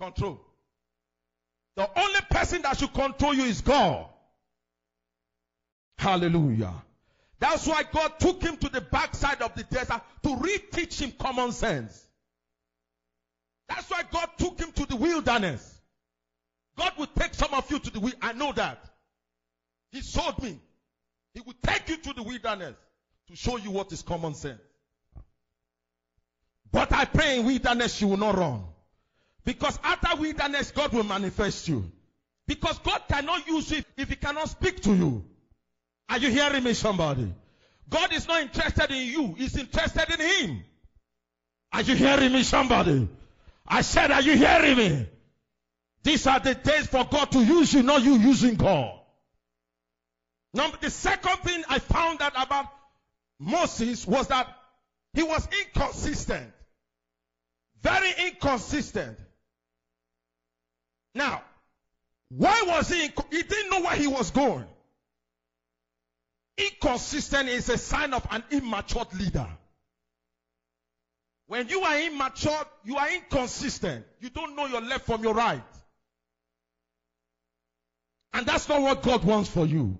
Control. 0.00 0.40
The 1.76 1.88
only 1.98 2.20
person 2.30 2.62
that 2.62 2.78
should 2.78 2.92
control 2.92 3.34
you 3.34 3.44
is 3.44 3.60
God. 3.60 4.06
Hallelujah. 5.98 6.72
That's 7.38 7.66
why 7.66 7.82
God 7.82 8.18
took 8.18 8.42
him 8.42 8.56
to 8.58 8.68
the 8.68 8.80
backside 8.80 9.42
of 9.42 9.54
the 9.54 9.62
desert 9.64 10.00
to 10.22 10.28
reteach 10.28 11.00
him 11.00 11.12
common 11.18 11.52
sense. 11.52 12.02
That's 13.68 13.90
why 13.90 14.02
God 14.10 14.28
took 14.38 14.58
him 14.58 14.72
to 14.72 14.86
the 14.86 14.96
wilderness. 14.96 15.80
God 16.78 16.92
will 16.98 17.06
take 17.06 17.34
some 17.34 17.52
of 17.52 17.70
you 17.70 17.78
to 17.78 17.90
the 17.90 18.00
wilderness. 18.00 18.24
I 18.24 18.32
know 18.32 18.52
that. 18.52 18.82
He 19.92 20.00
showed 20.02 20.42
me. 20.42 20.58
He 21.34 21.40
will 21.40 21.54
take 21.62 21.88
you 21.88 21.96
to 21.98 22.12
the 22.12 22.22
wilderness 22.22 22.74
to 23.28 23.36
show 23.36 23.56
you 23.56 23.70
what 23.70 23.92
is 23.92 24.02
common 24.02 24.34
sense. 24.34 24.60
I 26.96 27.04
pray 27.04 27.38
in 27.38 27.44
wilderness 27.44 28.00
you 28.00 28.08
will 28.08 28.16
not 28.16 28.38
run. 28.38 28.64
Because 29.44 29.78
after 29.84 30.16
wilderness, 30.18 30.70
God 30.70 30.94
will 30.94 31.04
manifest 31.04 31.68
you. 31.68 31.92
Because 32.46 32.78
God 32.78 33.02
cannot 33.06 33.46
use 33.46 33.70
you 33.70 33.82
if 33.98 34.08
He 34.08 34.16
cannot 34.16 34.48
speak 34.48 34.80
to 34.82 34.94
you. 34.94 35.22
Are 36.08 36.16
you 36.16 36.30
hearing 36.30 36.64
me, 36.64 36.72
somebody? 36.72 37.30
God 37.90 38.14
is 38.14 38.26
not 38.26 38.40
interested 38.40 38.90
in 38.90 39.08
you, 39.08 39.34
He's 39.34 39.58
interested 39.58 40.06
in 40.10 40.20
Him. 40.20 40.64
Are 41.70 41.82
you 41.82 41.94
hearing 41.94 42.32
me, 42.32 42.42
somebody? 42.42 43.06
I 43.68 43.82
said, 43.82 44.10
Are 44.10 44.22
you 44.22 44.34
hearing 44.34 44.78
me? 44.78 45.06
These 46.02 46.26
are 46.26 46.40
the 46.40 46.54
days 46.54 46.86
for 46.86 47.04
God 47.04 47.30
to 47.32 47.44
use 47.44 47.74
you, 47.74 47.82
not 47.82 48.02
you 48.02 48.14
using 48.14 48.54
God. 48.54 48.98
Now, 50.54 50.72
the 50.80 50.88
second 50.88 51.36
thing 51.40 51.62
I 51.68 51.78
found 51.78 52.22
out 52.22 52.32
about 52.36 52.66
Moses 53.38 54.06
was 54.06 54.28
that 54.28 54.48
he 55.12 55.22
was 55.22 55.46
inconsistent. 55.66 56.52
Very 57.86 58.10
inconsistent. 58.26 59.16
Now, 61.14 61.40
why 62.30 62.64
was 62.66 62.88
he? 62.88 63.06
Inc- 63.06 63.32
he 63.32 63.44
didn't 63.44 63.70
know 63.70 63.82
where 63.82 63.94
he 63.94 64.08
was 64.08 64.32
going. 64.32 64.66
Inconsistent 66.58 67.48
is 67.48 67.68
a 67.68 67.78
sign 67.78 68.12
of 68.12 68.26
an 68.32 68.42
immature 68.50 69.06
leader. 69.16 69.46
When 71.46 71.68
you 71.68 71.82
are 71.82 72.00
immature, 72.00 72.66
you 72.82 72.96
are 72.96 73.08
inconsistent. 73.08 74.04
You 74.18 74.30
don't 74.30 74.56
know 74.56 74.66
your 74.66 74.80
left 74.80 75.06
from 75.06 75.22
your 75.22 75.34
right. 75.34 75.62
And 78.32 78.44
that's 78.46 78.68
not 78.68 78.82
what 78.82 79.04
God 79.04 79.22
wants 79.22 79.48
for 79.48 79.64
you. 79.64 79.96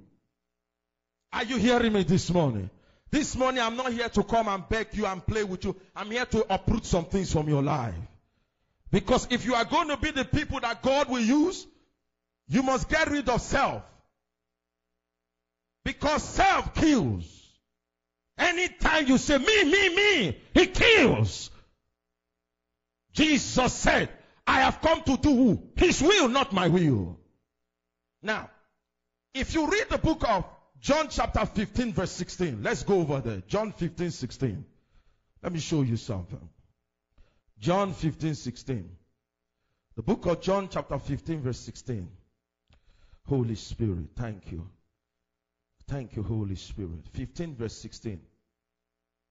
Are 1.32 1.44
you 1.44 1.56
hearing 1.56 1.92
me 1.92 2.02
this 2.02 2.30
morning? 2.30 2.68
This 3.10 3.36
morning, 3.36 3.62
I'm 3.62 3.76
not 3.76 3.92
here 3.92 4.08
to 4.08 4.24
come 4.24 4.48
and 4.48 4.68
beg 4.68 4.88
you 4.92 5.06
and 5.06 5.24
play 5.24 5.44
with 5.44 5.64
you. 5.64 5.76
I'm 5.94 6.10
here 6.10 6.26
to 6.26 6.52
uproot 6.52 6.84
some 6.84 7.04
things 7.04 7.32
from 7.32 7.48
your 7.48 7.62
life. 7.62 7.94
Because 8.90 9.28
if 9.30 9.44
you 9.44 9.54
are 9.54 9.64
going 9.64 9.88
to 9.88 9.96
be 9.96 10.10
the 10.10 10.24
people 10.24 10.60
that 10.60 10.82
God 10.82 11.08
will 11.08 11.20
use, 11.20 11.66
you 12.48 12.62
must 12.62 12.88
get 12.88 13.10
rid 13.10 13.28
of 13.28 13.40
self. 13.40 13.82
Because 15.84 16.22
self 16.22 16.74
kills. 16.74 17.32
Anytime 18.38 19.06
you 19.06 19.18
say, 19.18 19.38
me, 19.38 19.64
me, 19.64 19.94
me, 19.94 20.38
he 20.52 20.66
kills. 20.66 21.50
Jesus 23.12 23.72
said, 23.72 24.10
I 24.46 24.60
have 24.60 24.80
come 24.80 25.02
to 25.02 25.16
do 25.16 25.62
his 25.76 26.02
will, 26.02 26.28
not 26.28 26.52
my 26.52 26.68
will. 26.68 27.18
Now, 28.22 28.50
if 29.32 29.54
you 29.54 29.70
read 29.70 29.86
the 29.88 29.98
book 29.98 30.28
of 30.28 30.44
John 30.86 31.08
chapter 31.10 31.44
15 31.44 31.94
verse 31.94 32.12
16, 32.12 32.62
let's 32.62 32.84
go 32.84 33.00
over 33.00 33.18
there. 33.18 33.42
John 33.48 33.72
15, 33.72 34.12
16. 34.12 34.64
Let 35.42 35.52
me 35.52 35.58
show 35.58 35.82
you 35.82 35.96
something. 35.96 36.48
John 37.58 37.92
15, 37.92 38.36
16. 38.36 38.88
The 39.96 40.02
book 40.02 40.26
of 40.26 40.40
John 40.42 40.68
chapter 40.70 40.96
15 41.00 41.40
verse 41.40 41.58
16. 41.58 42.08
Holy 43.26 43.56
Spirit, 43.56 44.10
thank 44.14 44.52
you. 44.52 44.68
Thank 45.88 46.14
you, 46.14 46.22
Holy 46.22 46.54
Spirit. 46.54 47.08
15 47.14 47.56
verse 47.56 47.76
16. 47.78 48.20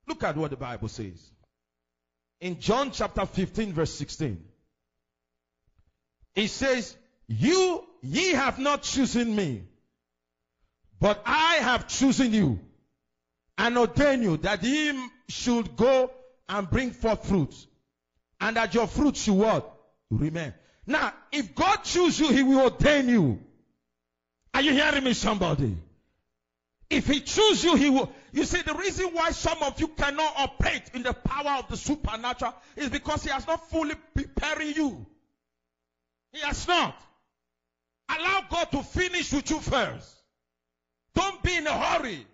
Look 0.09 0.23
at 0.23 0.35
what 0.35 0.49
the 0.49 0.57
Bible 0.57 0.89
says. 0.89 1.31
In 2.41 2.59
John 2.59 2.91
chapter 2.91 3.25
15 3.25 3.71
verse 3.71 3.93
16. 3.93 4.43
It 6.35 6.49
says, 6.49 6.97
You, 7.27 7.81
ye 8.01 8.33
have 8.33 8.59
not 8.59 8.83
chosen 8.83 9.33
me, 9.33 9.63
but 11.05 11.21
I 11.23 11.57
have 11.57 11.87
chosen 11.87 12.33
you 12.33 12.59
and 13.59 13.77
ordained 13.77 14.23
you 14.23 14.37
that 14.37 14.63
ye 14.63 14.91
should 15.29 15.75
go 15.77 16.09
and 16.49 16.67
bring 16.67 16.89
forth 16.89 17.27
fruit, 17.27 17.53
and 18.41 18.57
that 18.57 18.73
your 18.73 18.87
fruit 18.87 19.15
should 19.15 19.35
what? 19.35 19.71
Remain. 20.09 20.55
Now, 20.87 21.13
if 21.31 21.53
God 21.53 21.83
choose 21.83 22.19
you, 22.19 22.29
He 22.29 22.41
will 22.41 22.59
ordain 22.59 23.07
you. 23.07 23.39
Are 24.51 24.63
you 24.63 24.71
hearing 24.71 25.03
me, 25.03 25.13
somebody? 25.13 25.77
If 26.89 27.05
He 27.05 27.19
choose 27.19 27.63
you, 27.63 27.75
He 27.75 27.91
will. 27.91 28.11
You 28.31 28.43
see, 28.43 28.63
the 28.63 28.73
reason 28.73 29.09
why 29.13 29.29
some 29.29 29.61
of 29.61 29.79
you 29.79 29.89
cannot 29.89 30.33
operate 30.35 30.89
in 30.95 31.03
the 31.03 31.13
power 31.13 31.59
of 31.59 31.67
the 31.67 31.77
supernatural 31.77 32.55
is 32.75 32.89
because 32.89 33.23
He 33.23 33.29
has 33.29 33.45
not 33.45 33.69
fully 33.69 33.93
preparing 34.15 34.73
you. 34.73 35.05
He 36.31 36.39
has 36.39 36.67
not. 36.67 36.99
Allow 38.09 38.45
God 38.49 38.71
to 38.71 38.81
finish 38.81 39.31
with 39.31 39.51
you 39.51 39.59
first. 39.59 40.14
Don't 41.15 41.41
be 41.41 41.57
in 41.57 41.65
a 41.65 41.73
hurry. 41.73 42.25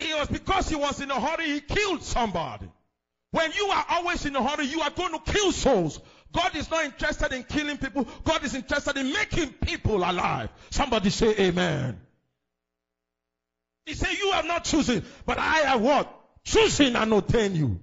It 0.00 0.18
was 0.18 0.28
because 0.28 0.68
he 0.68 0.76
was 0.76 1.00
in 1.00 1.10
a 1.10 1.20
hurry, 1.20 1.46
he 1.46 1.60
killed 1.60 2.02
somebody. 2.02 2.68
When 3.30 3.50
you 3.52 3.66
are 3.66 3.84
always 3.88 4.26
in 4.26 4.36
a 4.36 4.46
hurry, 4.46 4.66
you 4.66 4.80
are 4.82 4.90
going 4.90 5.12
to 5.12 5.32
kill 5.32 5.52
souls. 5.52 6.00
God 6.32 6.54
is 6.56 6.70
not 6.70 6.84
interested 6.84 7.32
in 7.32 7.44
killing 7.44 7.78
people. 7.78 8.06
God 8.24 8.44
is 8.44 8.54
interested 8.54 8.96
in 8.96 9.12
making 9.12 9.50
people 9.54 9.96
alive. 9.98 10.50
Somebody 10.70 11.10
say 11.10 11.34
amen. 11.38 12.00
He 13.86 13.94
said, 13.94 14.12
you 14.12 14.32
have 14.32 14.44
not 14.44 14.64
chosen, 14.64 15.04
but 15.26 15.38
I 15.38 15.58
have 15.60 15.80
what? 15.80 16.12
Choosing 16.44 16.96
and 16.96 17.12
ordained 17.12 17.56
you. 17.56 17.80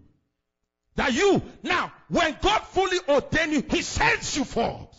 That 0.96 1.14
you, 1.14 1.42
now, 1.64 1.92
when 2.10 2.36
God 2.42 2.60
fully 2.60 2.98
ordained 3.08 3.54
you, 3.54 3.64
He 3.70 3.82
sends 3.82 4.36
you 4.36 4.44
forth. 4.44 4.96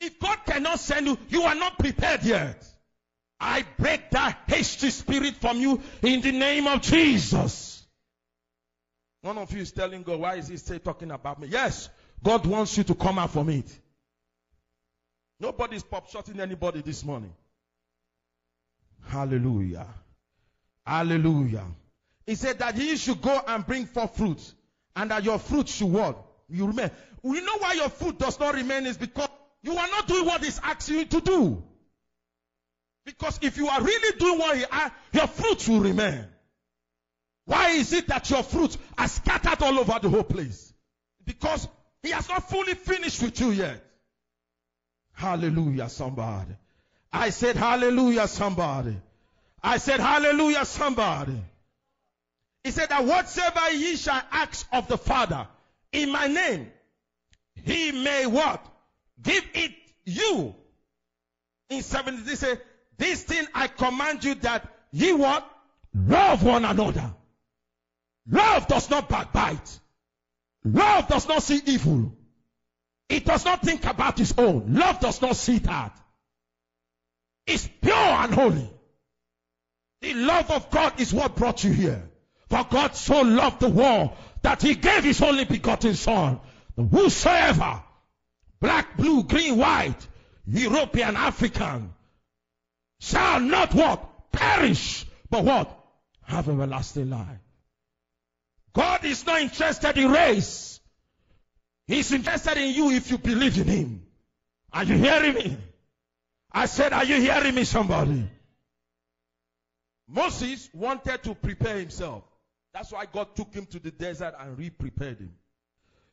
If 0.00 0.18
God 0.18 0.38
cannot 0.46 0.78
send 0.78 1.06
you, 1.06 1.18
you 1.28 1.42
are 1.42 1.54
not 1.54 1.78
prepared 1.78 2.22
yet. 2.22 2.64
I 3.40 3.64
break 3.78 4.10
that 4.10 4.38
hasty 4.46 4.90
spirit 4.90 5.36
from 5.36 5.58
you 5.58 5.80
in 6.02 6.20
the 6.20 6.32
name 6.32 6.66
of 6.66 6.82
Jesus. 6.82 7.82
One 9.22 9.38
of 9.38 9.52
you 9.52 9.62
is 9.62 9.72
telling 9.72 10.02
God, 10.02 10.20
why 10.20 10.36
is 10.36 10.48
he 10.48 10.56
still 10.56 10.78
talking 10.78 11.10
about 11.10 11.40
me? 11.40 11.48
Yes, 11.48 11.88
God 12.22 12.44
wants 12.46 12.76
you 12.76 12.84
to 12.84 12.94
come 12.94 13.18
out 13.18 13.30
from 13.30 13.48
it. 13.48 13.66
Nobody's 15.38 15.82
pop 15.82 16.10
shotting 16.10 16.38
anybody 16.38 16.82
this 16.82 17.02
morning. 17.02 17.32
Hallelujah. 19.08 19.86
Hallelujah. 20.86 21.64
He 22.26 22.34
said 22.34 22.58
that 22.58 22.74
he 22.74 22.96
should 22.96 23.22
go 23.22 23.40
and 23.46 23.66
bring 23.66 23.86
forth 23.86 24.16
fruit, 24.16 24.52
and 24.94 25.10
that 25.10 25.24
your 25.24 25.38
fruit 25.38 25.68
should 25.68 25.90
what? 25.90 26.22
You 26.48 26.66
remain. 26.66 26.90
You 27.22 27.40
know 27.40 27.58
why 27.58 27.72
your 27.72 27.88
fruit 27.88 28.18
does 28.18 28.38
not 28.38 28.54
remain 28.54 28.86
is 28.86 28.98
because 28.98 29.28
you 29.62 29.72
are 29.76 29.88
not 29.88 30.06
doing 30.08 30.26
what 30.26 30.42
he's 30.42 30.60
asking 30.62 30.98
you 30.98 31.04
to 31.06 31.20
do. 31.20 31.62
Because 33.10 33.40
if 33.42 33.56
you 33.56 33.66
are 33.66 33.82
really 33.82 34.18
doing 34.18 34.38
what 34.38 34.56
he 34.56 34.64
asked, 34.70 34.94
your 35.12 35.26
fruit 35.26 35.68
will 35.68 35.80
remain. 35.80 36.24
Why 37.44 37.70
is 37.70 37.92
it 37.92 38.06
that 38.06 38.30
your 38.30 38.44
fruit 38.44 38.76
are 38.96 39.08
scattered 39.08 39.60
all 39.62 39.80
over 39.80 39.98
the 40.00 40.08
whole 40.08 40.22
place? 40.22 40.72
Because 41.24 41.66
he 42.04 42.10
has 42.10 42.28
not 42.28 42.48
fully 42.48 42.74
finished 42.74 43.20
with 43.20 43.40
you 43.40 43.50
yet. 43.50 43.84
Hallelujah, 45.12 45.88
somebody. 45.88 46.54
I 47.12 47.30
said, 47.30 47.56
Hallelujah, 47.56 48.28
somebody. 48.28 48.96
I 49.60 49.78
said, 49.78 49.98
Hallelujah, 49.98 50.64
somebody. 50.64 51.40
He 52.62 52.70
said 52.70 52.90
that 52.90 53.04
whatsoever 53.04 53.72
ye 53.72 53.96
shall 53.96 54.22
ask 54.30 54.68
of 54.72 54.86
the 54.86 54.98
Father 54.98 55.48
in 55.92 56.12
my 56.12 56.28
name, 56.28 56.70
he 57.64 57.90
may 57.90 58.26
what? 58.26 58.64
Give 59.20 59.44
it 59.54 59.72
you. 60.04 60.54
In 61.70 61.82
70, 61.82 62.30
he 62.30 62.36
said, 62.36 62.60
This 63.00 63.22
thing 63.22 63.46
I 63.54 63.66
command 63.66 64.22
you 64.24 64.34
that 64.46 64.70
ye 64.92 65.14
what? 65.14 65.50
Love 65.94 66.42
one 66.44 66.66
another. 66.66 67.14
Love 68.30 68.66
does 68.66 68.90
not 68.90 69.08
backbite. 69.08 69.80
Love 70.64 71.08
does 71.08 71.26
not 71.26 71.42
see 71.42 71.62
evil. 71.64 72.12
It 73.08 73.24
does 73.24 73.46
not 73.46 73.62
think 73.62 73.86
about 73.86 74.20
its 74.20 74.34
own. 74.36 74.74
Love 74.74 75.00
does 75.00 75.22
not 75.22 75.34
see 75.36 75.60
that. 75.60 75.98
It's 77.46 77.66
pure 77.80 77.94
and 77.94 78.34
holy. 78.34 78.70
The 80.02 80.12
love 80.12 80.50
of 80.50 80.68
God 80.70 81.00
is 81.00 81.14
what 81.14 81.36
brought 81.36 81.64
you 81.64 81.72
here. 81.72 82.06
For 82.50 82.66
God 82.70 82.94
so 82.94 83.22
loved 83.22 83.60
the 83.60 83.70
world 83.70 84.10
that 84.42 84.60
he 84.60 84.74
gave 84.74 85.04
his 85.04 85.22
only 85.22 85.46
begotten 85.46 85.94
son. 85.94 86.38
Whosoever, 86.76 87.82
black, 88.60 88.98
blue, 88.98 89.22
green, 89.22 89.56
white, 89.56 90.06
European, 90.46 91.16
African, 91.16 91.94
shall 93.00 93.40
not 93.40 93.74
what? 93.74 94.30
Perish, 94.30 95.04
but 95.28 95.44
what? 95.44 95.76
Have 96.22 96.48
everlasting 96.48 97.10
life. 97.10 97.40
God 98.72 99.04
is 99.04 99.26
not 99.26 99.40
interested 99.40 99.98
in 99.98 100.12
race. 100.12 100.80
He's 101.88 102.12
interested 102.12 102.56
in 102.56 102.72
you 102.72 102.90
if 102.92 103.10
you 103.10 103.18
believe 103.18 103.58
in 103.58 103.66
Him. 103.66 104.02
Are 104.72 104.84
you 104.84 104.94
hearing 104.94 105.34
me? 105.34 105.56
I 106.52 106.66
said, 106.66 106.92
Are 106.92 107.04
you 107.04 107.20
hearing 107.20 107.54
me, 107.54 107.64
somebody? 107.64 108.28
Moses 110.06 110.68
wanted 110.72 111.22
to 111.24 111.34
prepare 111.34 111.78
himself. 111.78 112.24
That's 112.72 112.92
why 112.92 113.06
God 113.06 113.34
took 113.34 113.52
him 113.54 113.66
to 113.66 113.78
the 113.78 113.90
desert 113.90 114.34
and 114.38 114.58
re 114.58 114.70
prepared 114.70 115.18
him. 115.18 115.32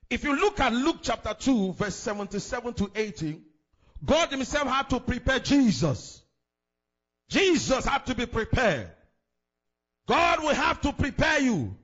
If 0.10 0.24
you 0.24 0.36
look 0.36 0.60
at 0.60 0.72
Luke 0.72 0.98
chapter 1.02 1.34
2, 1.34 1.74
verse 1.74 1.96
77 1.96 2.74
to 2.76 2.92
80, 2.96 3.42
God 4.06 4.30
Himself 4.30 4.68
had 4.68 4.90
to 4.92 5.00
prepare 5.00 5.40
Jesus. 5.40 6.22
Jesus 7.30 7.86
had 7.86 8.06
to 8.06 8.16
be 8.16 8.26
prepared. 8.26 8.90
God 10.08 10.42
will 10.42 10.54
have 10.54 10.82
to 10.82 10.94
prepare 10.94 11.40
you. 11.40 11.76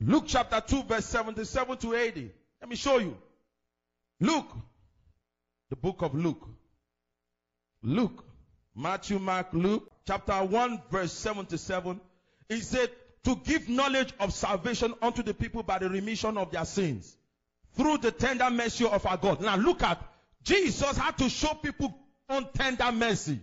Luke 0.00 0.24
chapter 0.26 0.60
2, 0.60 0.84
verse 0.84 1.06
77 1.06 1.76
to 1.78 1.94
80. 1.94 2.30
Let 2.60 2.70
me 2.70 2.76
show 2.76 2.98
you. 2.98 3.16
Luke, 4.20 4.48
the 5.70 5.76
book 5.76 6.02
of 6.02 6.14
Luke. 6.14 6.48
Luke, 7.82 8.24
Matthew, 8.74 9.18
Mark, 9.18 9.48
Luke, 9.52 9.90
chapter 10.06 10.44
1, 10.44 10.82
verse 10.90 11.12
77. 11.12 12.00
He 12.48 12.60
said, 12.60 12.90
to 13.24 13.36
give 13.36 13.68
knowledge 13.68 14.12
of 14.20 14.32
salvation 14.32 14.94
unto 15.02 15.22
the 15.22 15.34
people 15.34 15.62
by 15.62 15.78
the 15.78 15.88
remission 15.88 16.36
of 16.36 16.50
their 16.50 16.64
sins 16.64 17.16
through 17.76 17.98
the 17.98 18.10
tender 18.10 18.48
mercy 18.50 18.86
of 18.86 19.04
our 19.06 19.16
God. 19.16 19.40
Now 19.40 19.56
look 19.56 19.82
at 19.82 20.00
Jesus 20.42 20.96
had 20.96 21.16
to 21.18 21.28
show 21.28 21.54
people 21.54 21.94
on 22.28 22.46
tender 22.52 22.92
mercy. 22.92 23.40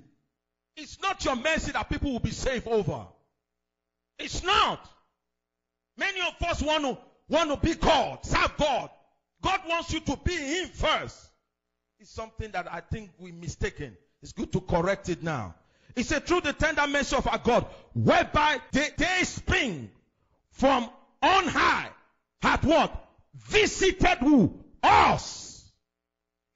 It's 0.78 1.02
not 1.02 1.24
your 1.26 1.36
mercy 1.36 1.72
that 1.72 1.90
people 1.90 2.12
will 2.14 2.20
be 2.20 2.32
saved 2.32 2.68
over. 2.68 3.06
It's 4.18 4.44
not. 4.44 4.88
Many 5.98 6.20
of 6.22 6.48
us 6.48 6.62
want 6.62 6.84
to 6.84 6.98
want 7.28 7.50
to 7.50 7.58
be 7.58 7.76
called, 7.76 8.26
serve 8.26 8.56
God. 8.58 8.90
God 9.42 9.60
wants 9.68 9.94
you 9.94 10.00
to 10.02 10.18
be 10.24 10.36
Him 10.36 10.70
first. 10.70 11.18
It's 12.00 12.12
something 12.12 12.52
that 12.52 12.72
I 12.72 12.82
think 12.82 13.12
we 13.18 13.32
mistaken. 13.32 13.96
It's 14.22 14.34
good 14.34 14.52
to 14.54 14.62
correct 14.62 15.10
it 15.10 15.24
now. 15.24 15.56
He 15.96 16.04
said, 16.04 16.26
through 16.26 16.42
the 16.42 16.54
tender 16.54 16.88
mercy 16.88 17.16
of 17.16 17.28
our 17.28 17.38
God, 17.38 17.66
whereby 17.94 18.60
they, 18.72 18.90
they 18.98 19.24
spring 19.24 19.90
from 20.52 20.90
on 21.22 21.48
high, 21.48 21.90
had 22.42 22.64
what? 22.64 23.08
Visited 23.36 24.18
who? 24.20 24.60
Us. 24.84 25.72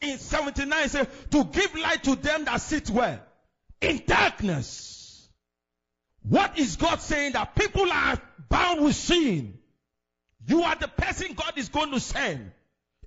In 0.02 0.18
79, 0.18 0.84
he 0.84 0.90
said, 0.90 1.32
to 1.32 1.44
give 1.46 1.76
light 1.76 2.04
to 2.04 2.16
them 2.16 2.46
that 2.46 2.58
sit 2.62 2.90
where? 2.90 3.22
In 3.82 4.02
darkness. 4.06 5.28
What 6.24 6.58
is 6.58 6.76
God 6.76 7.02
saying? 7.02 7.34
That 7.34 7.56
people 7.56 7.92
are 7.92 8.22
bound 8.50 8.84
with 8.84 8.96
sin. 8.96 9.58
You 10.48 10.64
are 10.64 10.76
the 10.76 10.88
person 10.88 11.34
God 11.34 11.54
is 11.58 11.70
going 11.70 11.92
to 11.92 12.00
send. 12.00 12.52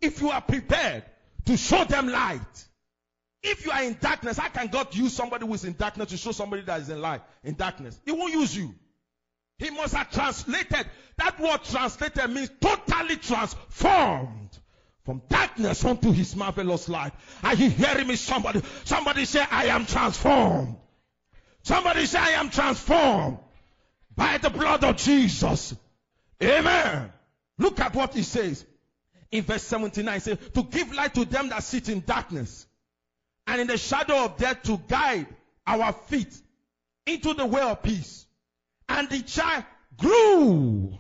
If 0.01 0.21
you 0.21 0.31
are 0.31 0.41
prepared 0.41 1.05
to 1.47 1.57
show 1.57 1.85
them 1.85 2.09
light. 2.09 2.41
If 3.43 3.65
you 3.65 3.71
are 3.71 3.83
in 3.83 3.97
darkness, 4.01 4.37
how 4.37 4.49
can 4.49 4.67
God 4.69 4.95
use 4.95 5.13
somebody 5.13 5.47
who 5.47 5.55
is 5.55 5.65
in 5.65 5.75
darkness 5.75 6.11
to 6.11 6.17
show 6.17 6.33
somebody 6.33 6.63
that 6.63 6.81
is 6.81 6.89
in 6.89 7.01
light, 7.01 7.23
in 7.45 7.55
darkness? 7.55 7.99
He 8.05 8.13
won't 8.13 8.33
use 8.33 8.57
you. 8.57 8.75
He 9.59 9.71
must 9.71 9.95
have 9.95 10.11
translated. 10.11 10.87
That 11.17 11.41
word 11.41 11.65
translated 11.65 12.31
means 12.31 12.51
totally 12.61 13.17
transformed 13.17 14.51
from 15.09 15.23
darkness 15.31 15.87
unto 15.87 16.13
his 16.13 16.37
marvelous 16.37 16.87
light. 16.87 17.15
Are 17.43 17.55
you 17.55 17.71
hearing 17.71 18.07
me? 18.07 18.17
Somebody, 18.17 18.61
somebody 18.85 19.25
say, 19.25 19.43
I 19.51 19.69
am 19.69 19.87
transformed. 19.87 20.77
Somebody 21.63 22.05
say, 22.05 22.19
I 22.19 22.33
am 22.33 22.51
transformed 22.51 23.39
by 24.15 24.37
the 24.37 24.51
blood 24.51 24.85
of 24.85 24.99
Jesus. 24.99 25.75
Amen. 26.43 27.11
Look 27.57 27.81
at 27.81 27.95
what 27.95 28.13
he 28.13 28.23
says 28.23 28.67
in 29.31 29.45
verse 29.45 29.63
79. 29.63 30.13
He 30.13 30.21
says, 30.21 30.39
to 30.53 30.63
give 30.65 30.93
light 30.93 31.15
to 31.15 31.25
them 31.25 31.49
that 31.49 31.63
sit 31.63 31.89
in 31.89 32.03
darkness 32.05 32.67
and 33.47 33.63
in 33.63 33.67
the 33.67 33.79
shadow 33.79 34.27
of 34.27 34.37
death 34.37 34.63
to 34.65 34.79
guide 34.89 35.27
our 35.67 35.95
feet 35.95 36.39
into 37.07 37.33
the 37.33 37.47
way 37.47 37.63
of 37.63 37.83
peace. 37.83 38.27
And 38.91 39.09
the 39.09 39.23
child 39.23 39.65
grew. 39.97 40.99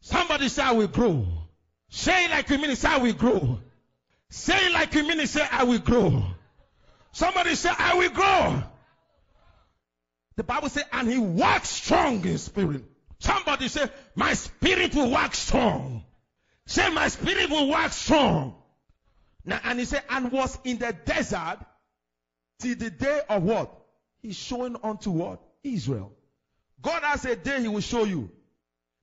Somebody 0.00 0.48
say, 0.48 0.64
I 0.64 0.72
will 0.72 0.88
grow. 0.88 1.47
Say 1.88 2.28
like 2.28 2.48
you 2.50 2.58
mean 2.58 2.70
it, 2.70 2.78
say, 2.78 2.88
I 2.88 2.98
will 2.98 3.12
grow. 3.12 3.60
Say 4.30 4.72
like 4.72 4.94
you 4.94 5.02
mean 5.06 5.20
it. 5.20 5.28
Say, 5.28 5.46
I 5.50 5.64
will 5.64 5.78
grow. 5.78 6.22
Somebody 7.12 7.54
say, 7.54 7.70
I 7.76 7.94
will 7.94 8.10
grow. 8.10 8.62
The 10.36 10.44
Bible 10.44 10.68
says, 10.68 10.84
and 10.92 11.08
he 11.08 11.18
walks 11.18 11.70
strong 11.70 12.24
in 12.24 12.38
spirit. 12.38 12.84
Somebody 13.18 13.68
say, 13.68 13.88
my 14.14 14.34
spirit 14.34 14.94
will 14.94 15.10
walk 15.10 15.34
strong. 15.34 16.04
Say, 16.66 16.88
my 16.90 17.08
spirit 17.08 17.50
will 17.50 17.68
walk 17.68 17.92
strong. 17.92 18.54
Now, 19.44 19.60
and 19.64 19.78
he 19.78 19.86
said, 19.86 20.04
and 20.10 20.30
was 20.30 20.58
in 20.64 20.78
the 20.78 20.94
desert 21.04 21.58
till 22.60 22.76
the 22.76 22.90
day 22.90 23.22
of 23.28 23.42
what? 23.42 23.74
He's 24.20 24.36
showing 24.36 24.76
unto 24.82 25.10
what? 25.10 25.40
Israel. 25.64 26.12
God 26.82 27.02
has 27.02 27.24
a 27.24 27.34
day 27.34 27.62
he 27.62 27.68
will 27.68 27.80
show 27.80 28.04
you. 28.04 28.30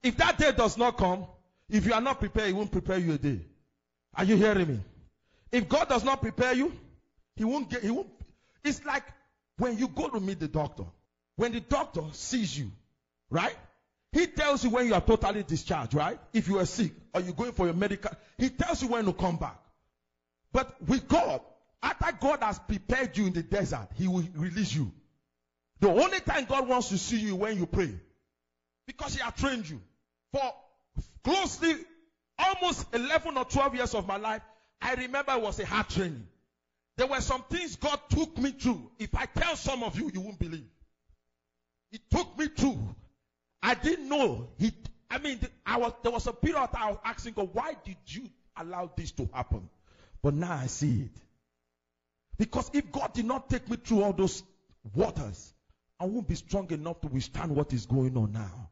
If 0.03 0.17
that 0.17 0.37
day 0.37 0.51
does 0.51 0.77
not 0.77 0.97
come, 0.97 1.25
if 1.69 1.85
you 1.85 1.93
are 1.93 2.01
not 2.01 2.19
prepared, 2.19 2.47
he 2.47 2.53
won't 2.53 2.71
prepare 2.71 2.97
you 2.97 3.13
a 3.13 3.17
day. 3.17 3.39
Are 4.13 4.23
you 4.23 4.35
hearing 4.35 4.67
me? 4.67 4.79
If 5.51 5.67
God 5.67 5.89
does 5.89 6.03
not 6.03 6.21
prepare 6.21 6.53
you, 6.53 6.71
he 7.35 7.43
won't 7.43 7.69
get, 7.69 7.81
he 7.81 7.89
won't. 7.89 8.09
It's 8.63 8.83
like 8.85 9.03
when 9.57 9.77
you 9.77 9.87
go 9.87 10.09
to 10.09 10.19
meet 10.19 10.39
the 10.39 10.47
doctor. 10.47 10.85
When 11.35 11.51
the 11.51 11.59
doctor 11.59 12.01
sees 12.13 12.57
you, 12.57 12.71
right? 13.29 13.55
He 14.11 14.27
tells 14.27 14.63
you 14.63 14.69
when 14.69 14.87
you 14.87 14.93
are 14.93 15.01
totally 15.01 15.43
discharged, 15.43 15.93
right? 15.93 16.17
If 16.31 16.47
you 16.47 16.59
are 16.59 16.65
sick 16.65 16.93
or 17.13 17.21
you're 17.21 17.33
going 17.33 17.51
for 17.51 17.65
your 17.65 17.75
medical, 17.75 18.11
he 18.37 18.49
tells 18.49 18.81
you 18.81 18.87
when 18.87 19.05
to 19.05 19.13
come 19.13 19.35
back. 19.35 19.59
But 20.53 20.81
with 20.87 21.07
God, 21.07 21.41
after 21.83 22.17
God 22.19 22.39
has 22.41 22.57
prepared 22.59 23.17
you 23.17 23.27
in 23.27 23.33
the 23.33 23.43
desert, 23.43 23.89
he 23.95 24.07
will 24.07 24.23
release 24.35 24.73
you. 24.73 24.91
The 25.81 25.89
only 25.89 26.21
time 26.21 26.45
God 26.45 26.67
wants 26.67 26.89
to 26.89 26.97
see 26.97 27.19
you 27.19 27.35
when 27.35 27.57
you 27.57 27.65
pray. 27.65 27.91
Because 28.87 29.15
he 29.15 29.21
has 29.21 29.33
trained 29.33 29.69
you. 29.69 29.81
For 30.31 30.53
closely 31.23 31.75
almost 32.37 32.85
11 32.93 33.37
or 33.37 33.45
12 33.45 33.75
years 33.75 33.93
of 33.95 34.07
my 34.07 34.17
life, 34.17 34.41
I 34.81 34.93
remember 34.95 35.33
it 35.33 35.41
was 35.41 35.59
a 35.59 35.65
hard 35.65 35.89
training. 35.89 36.27
There 36.97 37.07
were 37.07 37.21
some 37.21 37.43
things 37.49 37.75
God 37.75 37.99
took 38.09 38.37
me 38.37 38.51
through. 38.51 38.91
If 38.99 39.15
I 39.15 39.25
tell 39.25 39.55
some 39.55 39.83
of 39.83 39.99
you, 39.99 40.09
you 40.13 40.21
won't 40.21 40.39
believe. 40.39 40.67
He 41.91 41.99
took 42.09 42.37
me 42.37 42.47
through. 42.47 42.95
I 43.61 43.73
didn't 43.73 44.07
know. 44.07 44.49
He, 44.57 44.71
I 45.09 45.17
mean, 45.17 45.39
I 45.65 45.77
was, 45.77 45.93
there 46.03 46.11
was 46.11 46.27
a 46.27 46.33
period 46.33 46.69
I 46.73 46.91
was 46.91 46.99
asking 47.03 47.33
God, 47.33 47.49
why 47.53 47.75
did 47.83 47.97
you 48.07 48.29
allow 48.55 48.91
this 48.95 49.11
to 49.11 49.29
happen? 49.33 49.69
But 50.21 50.33
now 50.33 50.53
I 50.53 50.67
see 50.67 51.01
it. 51.01 51.21
Because 52.37 52.69
if 52.73 52.91
God 52.91 53.13
did 53.13 53.25
not 53.25 53.49
take 53.49 53.69
me 53.69 53.77
through 53.77 54.03
all 54.03 54.13
those 54.13 54.43
waters, 54.93 55.53
I 55.99 56.05
won't 56.05 56.27
be 56.27 56.35
strong 56.35 56.69
enough 56.71 57.01
to 57.01 57.07
withstand 57.07 57.55
what 57.55 57.73
is 57.73 57.85
going 57.85 58.17
on 58.17 58.33
now. 58.33 58.69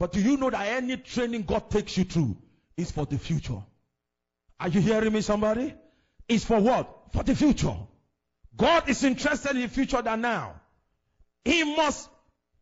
But 0.00 0.12
do 0.12 0.20
you 0.22 0.38
know 0.38 0.48
that 0.48 0.66
any 0.66 0.96
training 0.96 1.42
God 1.42 1.70
takes 1.70 1.98
you 1.98 2.04
through 2.04 2.34
is 2.74 2.90
for 2.90 3.04
the 3.04 3.18
future? 3.18 3.62
Are 4.58 4.68
you 4.68 4.80
hearing 4.80 5.12
me, 5.12 5.20
somebody? 5.20 5.74
It's 6.26 6.42
for 6.42 6.58
what? 6.58 7.12
For 7.12 7.22
the 7.22 7.36
future. 7.36 7.76
God 8.56 8.88
is 8.88 9.04
interested 9.04 9.50
in 9.50 9.60
the 9.60 9.68
future 9.68 10.00
than 10.00 10.22
now. 10.22 10.54
He 11.44 11.76
must 11.76 12.08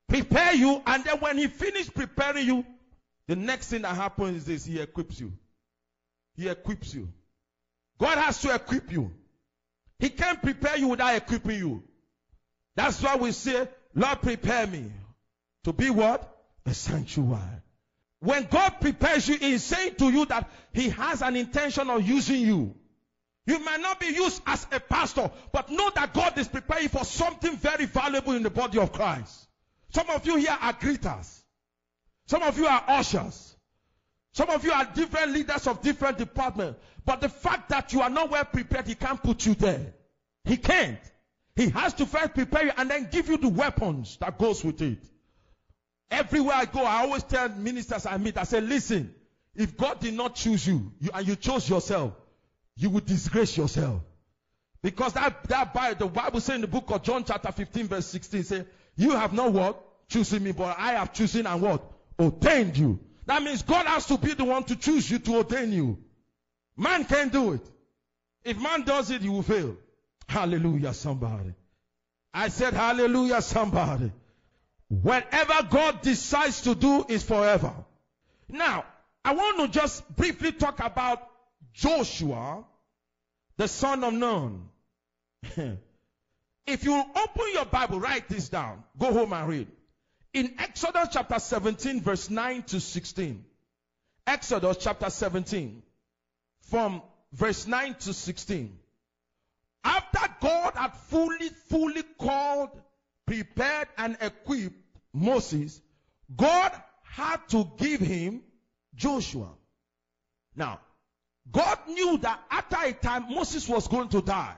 prepare 0.09 0.53
you, 0.55 0.83
and 0.85 1.05
then 1.05 1.21
when 1.21 1.39
He 1.39 1.47
finishes 1.47 1.89
preparing 1.91 2.45
you, 2.45 2.67
the 3.29 3.37
next 3.37 3.69
thing 3.69 3.83
that 3.83 3.95
happens 3.95 4.39
is 4.39 4.45
this 4.45 4.65
He 4.65 4.81
equips 4.81 5.21
you. 5.21 5.33
He 6.35 6.49
equips 6.49 6.93
you. 6.93 7.09
God 8.01 8.19
has 8.19 8.41
to 8.43 8.53
equip 8.53 8.91
you. 8.91 9.13
He 10.01 10.09
can't 10.09 10.43
prepare 10.43 10.77
you 10.77 10.89
without 10.89 11.15
equipping 11.15 11.59
you. 11.59 11.85
That's 12.75 13.01
why 13.01 13.15
we 13.15 13.31
say, 13.31 13.69
Lord, 13.95 14.23
prepare 14.23 14.67
me 14.67 14.91
to 15.63 15.73
be 15.73 15.89
what? 15.89 16.35
A 16.69 16.75
sanctuary. 16.75 17.63
When 18.21 18.45
God 18.45 18.75
prepares 18.81 19.27
you, 19.27 19.39
He 19.39 19.53
is 19.53 19.65
saying 19.65 19.95
to 19.97 20.11
you 20.11 20.27
that 20.27 20.51
He 20.75 20.91
has 20.91 21.23
an 21.23 21.35
intention 21.35 21.89
of 21.89 22.07
using 22.07 22.43
you. 22.43 22.75
You 23.47 23.59
might 23.61 23.81
not 23.81 23.99
be 23.99 24.09
used 24.09 24.43
as 24.47 24.67
a 24.71 24.79
pastor, 24.79 25.31
but 25.51 25.71
know 25.71 25.91
that 25.95 26.13
God 26.13 26.37
is 26.37 26.47
preparing 26.47 26.91
for 26.91 27.05
something 27.05 27.57
very 27.57 27.87
valuable 27.87 28.35
in 28.35 28.43
the 28.43 28.51
body 28.51 28.79
of 28.79 28.93
Christ. 28.93 29.49
Some 29.95 30.11
of 30.11 30.27
you 30.27 30.37
here 30.37 30.57
are 30.61 30.75
greeters. 30.75 31.41
Some 32.27 32.43
of 32.43 32.59
you 32.59 32.67
are 32.67 32.85
ushers. 32.87 33.57
Some 34.35 34.51
of 34.51 34.63
you 34.63 34.73
are 34.73 34.85
different 34.85 35.33
leaders 35.33 35.67
of 35.67 35.81
different 35.81 36.19
departments. 36.19 36.79
But 37.07 37.23
the 37.23 37.31
fact 37.31 37.71
that 37.71 37.95
you 37.95 38.03
are 38.03 38.11
not 38.11 38.31
well 38.31 38.45
prepared, 38.45 38.87
He 38.87 38.95
can't 38.95 39.23
put 39.23 39.47
you 39.47 39.55
there. 39.55 39.95
He 40.45 40.59
can't. 40.59 41.01
He 41.57 41.71
has 41.71 41.95
to 41.95 42.05
first 42.05 42.35
prepare 42.35 42.67
you 42.67 42.73
and 42.77 42.91
then 42.91 43.09
give 43.11 43.29
you 43.29 43.39
the 43.39 43.49
weapons 43.49 44.19
that 44.21 44.37
goes 44.37 44.63
with 44.63 44.83
it. 44.83 44.99
Everywhere 46.11 46.57
I 46.57 46.65
go, 46.65 46.83
I 46.85 47.03
always 47.03 47.23
tell 47.23 47.49
ministers 47.51 48.07
I 48.07 48.17
meet, 48.17 48.39
I 48.39 48.45
say, 48.45 48.61
listen, 48.61 49.15
if 49.55 49.77
God 49.77 50.01
did 50.01 50.15
not 50.15 50.35
choose 50.35 50.67
you, 50.67 50.93
you 51.01 51.11
and 51.13 51.27
you 51.27 51.37
chose 51.37 51.69
yourself, 51.69 52.15
you 52.77 52.91
would 52.91 53.07
disgrace 53.07 53.57
yourself. 53.57 54.01
Because 54.83 55.13
that, 55.15 55.45
that 55.49 55.75
Bible, 55.75 56.07
the 56.07 56.13
Bible 56.13 56.41
says 56.41 56.55
in 56.55 56.61
the 56.61 56.69
book 56.69 56.91
of 56.91 57.03
John 57.03 57.25
chapter 57.25 57.51
15 57.51 57.89
verse 57.89 58.07
16 58.07 58.45
say, 58.45 58.65
you 58.97 59.11
have 59.11 59.33
not 59.33 59.53
what? 59.53 59.85
Choosing 60.09 60.43
me, 60.43 60.53
but 60.53 60.77
I 60.79 60.93
have 60.93 61.13
chosen 61.13 61.47
and 61.47 61.61
what? 61.61 61.83
Ordained 62.19 62.77
you. 62.77 62.99
That 63.27 63.43
means 63.43 63.63
God 63.63 63.87
has 63.87 64.07
to 64.07 64.17
be 64.17 64.33
the 64.35 64.45
one 64.45 64.65
to 64.65 64.77
choose 64.77 65.11
you 65.11 65.19
to 65.19 65.37
ordain 65.37 65.73
you. 65.73 65.99
Man 66.77 67.05
can't 67.05 67.31
do 67.31 67.53
it. 67.53 67.61
If 68.45 68.59
man 68.59 68.83
does 68.83 69.11
it, 69.11 69.23
you 69.23 69.33
will 69.33 69.43
fail. 69.43 69.77
Hallelujah, 70.29 70.95
somebody. 70.95 71.53
I 72.33 72.49
said 72.49 72.73
hallelujah, 72.73 73.43
somebody. 73.43 74.13
Whatever 74.89 75.69
God 75.69 76.01
decides 76.03 76.63
to 76.63 76.75
do 76.75 77.05
is 77.09 77.23
forever. 77.23 77.75
Now, 78.49 78.85
I 79.25 79.35
want 79.35 79.59
to 79.59 79.69
just 79.69 80.09
briefly 80.17 80.53
talk 80.53 80.81
about 80.81 81.29
Joshua, 81.75 82.65
the 83.57 83.69
son 83.69 84.03
of 84.03 84.15
Nun. 84.15 84.69
if 86.67 86.85
you 86.85 86.95
open 86.95 87.45
your 87.53 87.67
Bible, 87.67 88.01
write 88.01 88.29
this 88.29 88.49
down. 88.49 88.83
Go 88.99 89.13
home 89.13 89.33
and 89.35 89.49
read. 89.49 89.69
In 90.33 90.55
Exodus 90.59 91.09
chapter 91.13 91.39
17, 91.39 92.01
verse 92.01 92.31
9 92.31 92.63
to 92.65 92.81
16. 92.81 93.45
Exodus 94.27 94.77
chapter 94.79 95.11
17, 95.11 95.83
from 96.63 97.03
verse 97.33 97.67
9 97.67 97.95
to 97.95 98.13
16. 98.13 98.79
After 99.85 100.21
God 100.41 100.75
had 100.75 100.95
fully, 100.95 101.49
fully 101.69 102.03
called, 102.19 102.71
prepared, 103.29 103.89
and 103.99 104.17
equipped 104.21 104.75
Moses, 105.13 105.81
God 106.35 106.73
had 107.03 107.47
to 107.51 107.71
give 107.77 108.01
him 108.01 108.43
Joshua. 108.95 109.51
Now, 110.57 110.81
God 111.51 111.79
knew 111.89 112.19
that 112.19 112.41
after 112.51 112.77
a 112.83 112.93
time 112.93 113.27
Moses 113.31 113.69
was 113.69 113.87
going 113.87 114.09
to 114.11 114.23
die. 114.23 114.55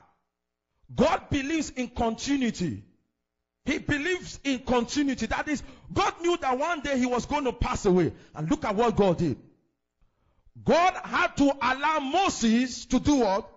God 0.95 1.31
believes 1.31 1.71
in 1.71 1.89
continuity. 1.89 2.85
He 3.65 3.79
believes 3.79 4.41
in 4.43 4.61
continuity. 4.61 5.27
That 5.27 5.49
is, 5.49 5.63
God 5.93 6.15
knew 6.21 6.37
that 6.39 6.59
one 6.59 6.81
day 6.81 6.99
he 6.99 7.07
was 7.07 7.27
going 7.27 7.45
to 7.45 7.53
pass 7.53 7.87
away. 7.87 8.13
And 8.35 8.51
look 8.51 8.65
at 8.65 8.75
what 8.75 8.97
God 8.97 9.19
did. 9.19 9.37
God 10.65 10.95
had 11.05 11.37
to 11.37 11.53
allow 11.63 12.01
Moses 12.01 12.87
to 12.87 12.99
do 12.99 13.17
what? 13.17 13.49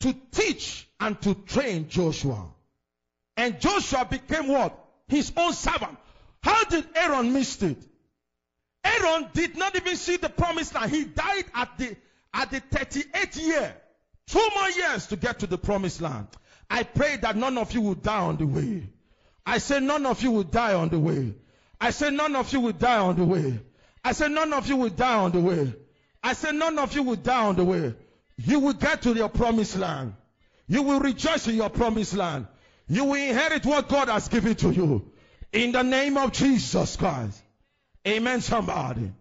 To 0.00 0.14
teach 0.32 0.88
and 0.98 1.20
to 1.22 1.34
train 1.34 1.88
Joshua. 1.88 2.48
And 3.36 3.60
Joshua 3.60 4.06
became 4.08 4.48
what? 4.48 4.78
His 5.08 5.32
own 5.36 5.52
servant. 5.52 5.98
How 6.42 6.64
did 6.64 6.86
Aaron 6.96 7.32
miss 7.32 7.62
it? 7.62 7.78
Aaron 8.84 9.28
did 9.32 9.56
not 9.56 9.76
even 9.76 9.96
see 9.96 10.16
the 10.16 10.28
promised 10.28 10.74
land. 10.74 10.90
He 10.90 11.04
died 11.04 11.44
at 11.54 11.78
the 11.78 11.96
at 12.34 12.50
the 12.50 12.60
38th 12.60 13.42
year. 13.42 13.76
Two 14.26 14.48
more 14.54 14.70
years 14.70 15.06
to 15.08 15.16
get 15.16 15.40
to 15.40 15.46
the 15.46 15.58
promised 15.58 16.00
land. 16.00 16.28
I 16.70 16.82
pray 16.84 17.16
that 17.16 17.36
none 17.36 17.58
of 17.58 17.72
you 17.72 17.82
will 17.82 17.94
die 17.94 18.20
on 18.20 18.36
the 18.36 18.46
way. 18.46 18.88
I 19.44 19.58
say 19.58 19.80
none 19.80 20.06
of 20.06 20.22
you 20.22 20.30
will 20.30 20.44
die 20.44 20.74
on 20.74 20.88
the 20.88 20.98
way. 20.98 21.34
I 21.80 21.90
say 21.90 22.10
none 22.10 22.34
of 22.36 22.52
you 22.52 22.60
will 22.60 22.72
die 22.72 22.98
on 22.98 23.16
the 23.16 23.24
way. 23.24 23.60
I 24.04 24.12
say 24.12 24.28
none 24.28 24.52
of 24.52 24.68
you 24.68 24.76
will 24.76 24.88
die 24.88 25.18
on 25.18 25.32
the 25.32 25.40
way. 25.40 25.74
I 26.22 26.32
say 26.32 26.52
none 26.52 26.78
of 26.78 26.94
you 26.94 27.02
will 27.02 27.16
die 27.16 27.46
on 27.46 27.56
the 27.56 27.64
way. 27.64 27.94
You 28.36 28.60
will 28.60 28.72
get 28.72 29.02
to 29.02 29.12
your 29.12 29.28
promised 29.28 29.76
land. 29.76 30.14
You 30.66 30.82
will 30.82 31.00
rejoice 31.00 31.48
in 31.48 31.56
your 31.56 31.70
promised 31.70 32.14
land. 32.14 32.46
You 32.88 33.04
will 33.04 33.14
inherit 33.14 33.64
what 33.64 33.88
God 33.88 34.08
has 34.08 34.28
given 34.28 34.54
to 34.56 34.70
you. 34.70 35.10
In 35.52 35.72
the 35.72 35.82
name 35.82 36.16
of 36.16 36.32
Jesus 36.32 36.96
Christ. 36.96 37.42
Amen, 38.06 38.40
somebody. 38.40 39.12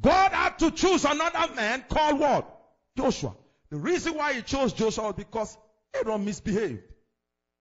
God 0.00 0.32
had 0.32 0.58
to 0.60 0.70
choose 0.70 1.04
another 1.04 1.54
man 1.54 1.84
called 1.88 2.20
what? 2.20 2.60
Joshua. 2.96 3.34
The 3.70 3.76
reason 3.76 4.14
why 4.14 4.34
he 4.34 4.42
chose 4.42 4.72
Joshua 4.72 5.04
was 5.04 5.14
because 5.14 5.56
Aaron 5.94 6.24
misbehaved. 6.24 6.82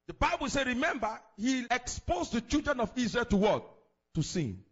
The 0.07 0.13
Bible 0.13 0.47
said, 0.47 0.67
remember, 0.67 1.19
he 1.35 1.65
exposed 1.69 2.31
the 2.31 2.41
children 2.41 2.79
of 2.79 2.91
Israel 2.95 3.25
to 3.25 3.35
what? 3.35 3.65
To 4.15 4.21
sin. 4.21 4.63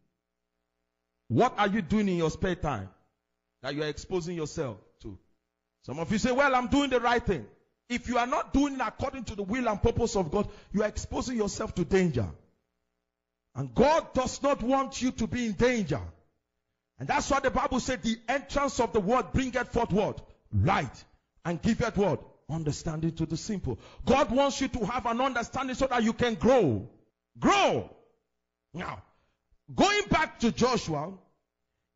What 1.27 1.55
are 1.57 1.67
you 1.67 1.81
doing 1.81 2.07
in 2.07 2.17
your 2.17 2.29
spare 2.29 2.55
time 2.55 2.89
that 3.61 3.75
you 3.75 3.83
are 3.83 3.87
exposing 3.87 4.35
yourself 4.35 4.77
to? 5.01 5.17
Some 5.81 5.99
of 5.99 6.11
you 6.11 6.19
say, 6.19 6.31
well, 6.31 6.55
I'm 6.55 6.67
doing 6.67 6.89
the 6.89 6.99
right 6.99 7.23
thing. 7.25 7.45
If 7.87 8.07
you 8.07 8.17
are 8.17 8.27
not 8.27 8.53
doing 8.53 8.79
according 8.81 9.25
to 9.25 9.35
the 9.35 9.43
will 9.43 9.67
and 9.67 9.81
purpose 9.81 10.15
of 10.15 10.31
God, 10.31 10.47
you 10.71 10.83
are 10.83 10.87
exposing 10.87 11.37
yourself 11.37 11.75
to 11.75 11.85
danger. 11.85 12.27
And 13.55 13.73
God 13.73 14.13
does 14.13 14.41
not 14.41 14.61
want 14.61 15.01
you 15.01 15.11
to 15.11 15.27
be 15.27 15.45
in 15.47 15.53
danger. 15.53 16.01
And 16.99 17.07
that's 17.07 17.29
why 17.29 17.39
the 17.41 17.51
Bible 17.51 17.79
said 17.79 18.01
the 18.03 18.17
entrance 18.27 18.79
of 18.79 18.93
the 18.93 18.99
word 18.99 19.31
bringeth 19.33 19.71
forth 19.71 19.91
what? 19.91 20.27
Light. 20.51 21.03
and 21.45 21.61
giveth 21.61 21.95
what? 21.95 22.21
Understanding 22.49 23.11
to 23.13 23.25
the 23.25 23.37
simple. 23.37 23.79
God 24.05 24.31
wants 24.31 24.59
you 24.59 24.67
to 24.69 24.85
have 24.85 25.05
an 25.05 25.21
understanding 25.21 25.75
so 25.75 25.87
that 25.87 26.03
you 26.03 26.13
can 26.13 26.35
grow. 26.35 26.89
Grow. 27.39 27.89
Now, 28.73 29.01
going 29.73 30.07
back 30.09 30.39
to 30.39 30.51
Joshua, 30.51 31.13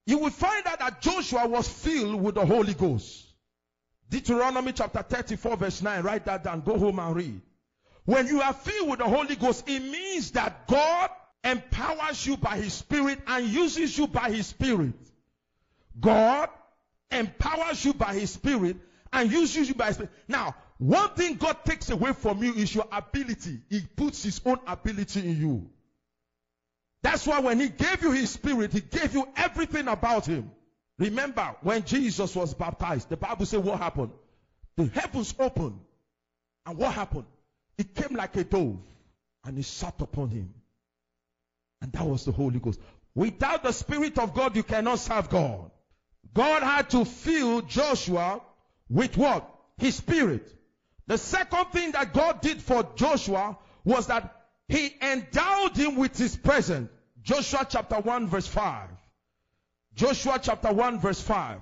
you 0.05 0.19
will 0.19 0.29
find 0.29 0.65
out 0.65 0.79
that 0.79 1.01
Joshua 1.01 1.47
was 1.47 1.67
filled 1.67 2.21
with 2.21 2.35
the 2.35 2.45
Holy 2.45 2.73
Ghost. 2.73 3.25
Deuteronomy 4.09 4.73
chapter 4.73 5.03
34 5.03 5.57
verse 5.57 5.81
9. 5.81 6.03
Write 6.03 6.25
that 6.25 6.43
down. 6.43 6.61
Go 6.61 6.77
home 6.77 6.99
and 6.99 7.15
read. 7.15 7.41
When 8.05 8.27
you 8.27 8.41
are 8.41 8.53
filled 8.53 8.89
with 8.89 8.99
the 8.99 9.05
Holy 9.05 9.35
Ghost, 9.35 9.69
it 9.69 9.83
means 9.83 10.31
that 10.31 10.67
God 10.67 11.11
empowers 11.43 12.25
you 12.25 12.37
by 12.37 12.57
His 12.57 12.73
Spirit 12.73 13.19
and 13.27 13.45
uses 13.45 13.95
you 13.97 14.07
by 14.07 14.31
His 14.31 14.47
Spirit. 14.47 14.93
God 15.99 16.49
empowers 17.11 17.83
you 17.85 17.93
by 17.93 18.13
His 18.15 18.31
Spirit 18.31 18.77
and 19.13 19.31
uses 19.31 19.67
you 19.67 19.75
by 19.75 19.87
His 19.87 19.95
Spirit. 19.95 20.11
Now, 20.27 20.55
one 20.79 21.09
thing 21.09 21.35
God 21.35 21.63
takes 21.65 21.89
away 21.89 22.13
from 22.13 22.41
you 22.41 22.53
is 22.53 22.73
your 22.73 22.87
ability. 22.91 23.59
He 23.69 23.81
puts 23.81 24.23
His 24.23 24.41
own 24.45 24.59
ability 24.65 25.19
in 25.19 25.37
you. 25.39 25.69
That's 27.01 27.27
why 27.27 27.39
when 27.41 27.59
He 27.59 27.69
gave 27.69 28.01
you 28.01 28.11
His 28.11 28.31
Spirit, 28.31 28.73
He 28.73 28.81
gave 28.81 29.13
you 29.13 29.27
everything 29.35 29.87
about 29.87 30.25
Him. 30.25 30.51
Remember, 30.99 31.55
when 31.61 31.85
Jesus 31.85 32.35
was 32.35 32.53
baptized, 32.53 33.07
the 33.09 33.17
Bible 33.17 33.45
said 33.45 33.63
what 33.63 33.79
happened? 33.79 34.11
The 34.75 34.85
heavens 34.85 35.33
opened. 35.39 35.79
And 36.65 36.77
what 36.77 36.93
happened? 36.93 37.25
It 37.77 37.95
came 37.95 38.15
like 38.17 38.35
a 38.35 38.43
dove 38.43 38.81
and 39.45 39.57
it 39.57 39.63
sat 39.63 39.95
upon 40.01 40.29
him. 40.29 40.53
And 41.81 41.93
that 41.93 42.05
was 42.05 42.25
the 42.25 42.33
Holy 42.33 42.59
Ghost. 42.59 42.81
Without 43.15 43.63
the 43.63 43.71
Spirit 43.71 44.19
of 44.19 44.33
God, 44.33 44.57
you 44.57 44.63
cannot 44.63 44.99
serve 44.99 45.29
God. 45.29 45.71
God 46.33 46.61
had 46.61 46.89
to 46.89 47.05
fill 47.05 47.61
Joshua 47.61 48.41
with 48.89 49.15
what? 49.17 49.49
His 49.77 49.95
Spirit. 49.95 50.53
The 51.07 51.17
second 51.17 51.65
thing 51.71 51.91
that 51.93 52.13
God 52.13 52.41
did 52.41 52.61
for 52.61 52.83
Joshua 52.95 53.57
was 53.85 54.07
that 54.07 54.35
he 54.67 54.93
endowed 55.01 55.77
him 55.77 55.95
with 55.95 56.17
his 56.17 56.35
presence. 56.35 56.89
Joshua 57.23 57.65
chapter 57.67 57.95
1 57.95 58.27
verse 58.27 58.47
5. 58.47 58.89
Joshua 59.99 60.39
chapter 60.41 60.71
1 60.71 61.01
verse 61.01 61.19
5. 61.19 61.61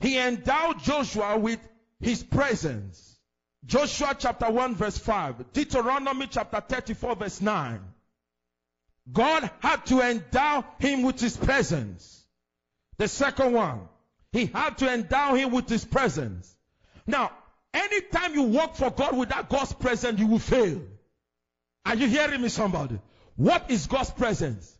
He 0.00 0.18
endowed 0.18 0.82
Joshua 0.82 1.38
with 1.38 1.58
his 2.00 2.22
presence. 2.22 3.16
Joshua 3.64 4.14
chapter 4.18 4.50
1 4.50 4.74
verse 4.74 4.98
5. 4.98 5.54
Deuteronomy 5.54 6.26
chapter 6.26 6.60
34 6.60 7.16
verse 7.16 7.40
9. 7.40 7.80
God 9.10 9.50
had 9.60 9.86
to 9.86 10.02
endow 10.02 10.66
him 10.78 11.02
with 11.02 11.18
his 11.18 11.34
presence. 11.34 12.26
The 12.98 13.08
second 13.08 13.54
one, 13.54 13.88
he 14.32 14.44
had 14.44 14.76
to 14.78 14.92
endow 14.92 15.34
him 15.34 15.50
with 15.50 15.66
his 15.66 15.86
presence. 15.86 16.54
Now, 17.06 17.32
anytime 17.72 18.34
you 18.34 18.42
work 18.42 18.74
for 18.74 18.90
God 18.90 19.16
without 19.16 19.48
God's 19.48 19.72
presence, 19.72 20.20
you 20.20 20.26
will 20.26 20.40
fail. 20.40 20.82
Are 21.86 21.96
you 21.96 22.06
hearing 22.06 22.42
me, 22.42 22.50
somebody? 22.50 23.00
What 23.36 23.70
is 23.70 23.86
God's 23.86 24.10
presence? 24.10 24.76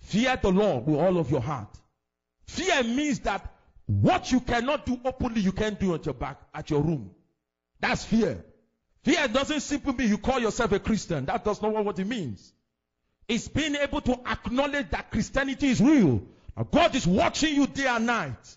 Fear 0.00 0.38
the 0.40 0.52
Lord 0.52 0.86
with 0.86 0.98
all 0.98 1.18
of 1.18 1.30
your 1.30 1.42
heart. 1.42 1.68
Fear 2.46 2.84
means 2.84 3.20
that 3.20 3.52
what 3.86 4.32
you 4.32 4.40
cannot 4.40 4.86
do 4.86 4.98
openly, 5.04 5.40
you 5.40 5.52
can 5.52 5.74
do 5.74 5.94
at 5.94 6.06
your 6.06 6.14
back, 6.14 6.40
at 6.54 6.70
your 6.70 6.80
room. 6.80 7.10
That's 7.80 8.04
fear. 8.04 8.44
Fear 9.04 9.28
doesn't 9.28 9.60
simply 9.60 9.92
mean 9.94 10.08
you 10.08 10.18
call 10.18 10.38
yourself 10.40 10.72
a 10.72 10.78
Christian. 10.78 11.26
That 11.26 11.44
does 11.44 11.60
not 11.60 11.72
what 11.84 11.98
it 11.98 12.06
means. 12.06 12.52
It's 13.28 13.48
being 13.48 13.74
able 13.76 14.00
to 14.02 14.12
acknowledge 14.26 14.90
that 14.90 15.10
Christianity 15.10 15.68
is 15.68 15.80
real. 15.80 16.22
God 16.70 16.94
is 16.94 17.06
watching 17.06 17.54
you 17.54 17.66
day 17.66 17.86
and 17.86 18.06
night. 18.06 18.56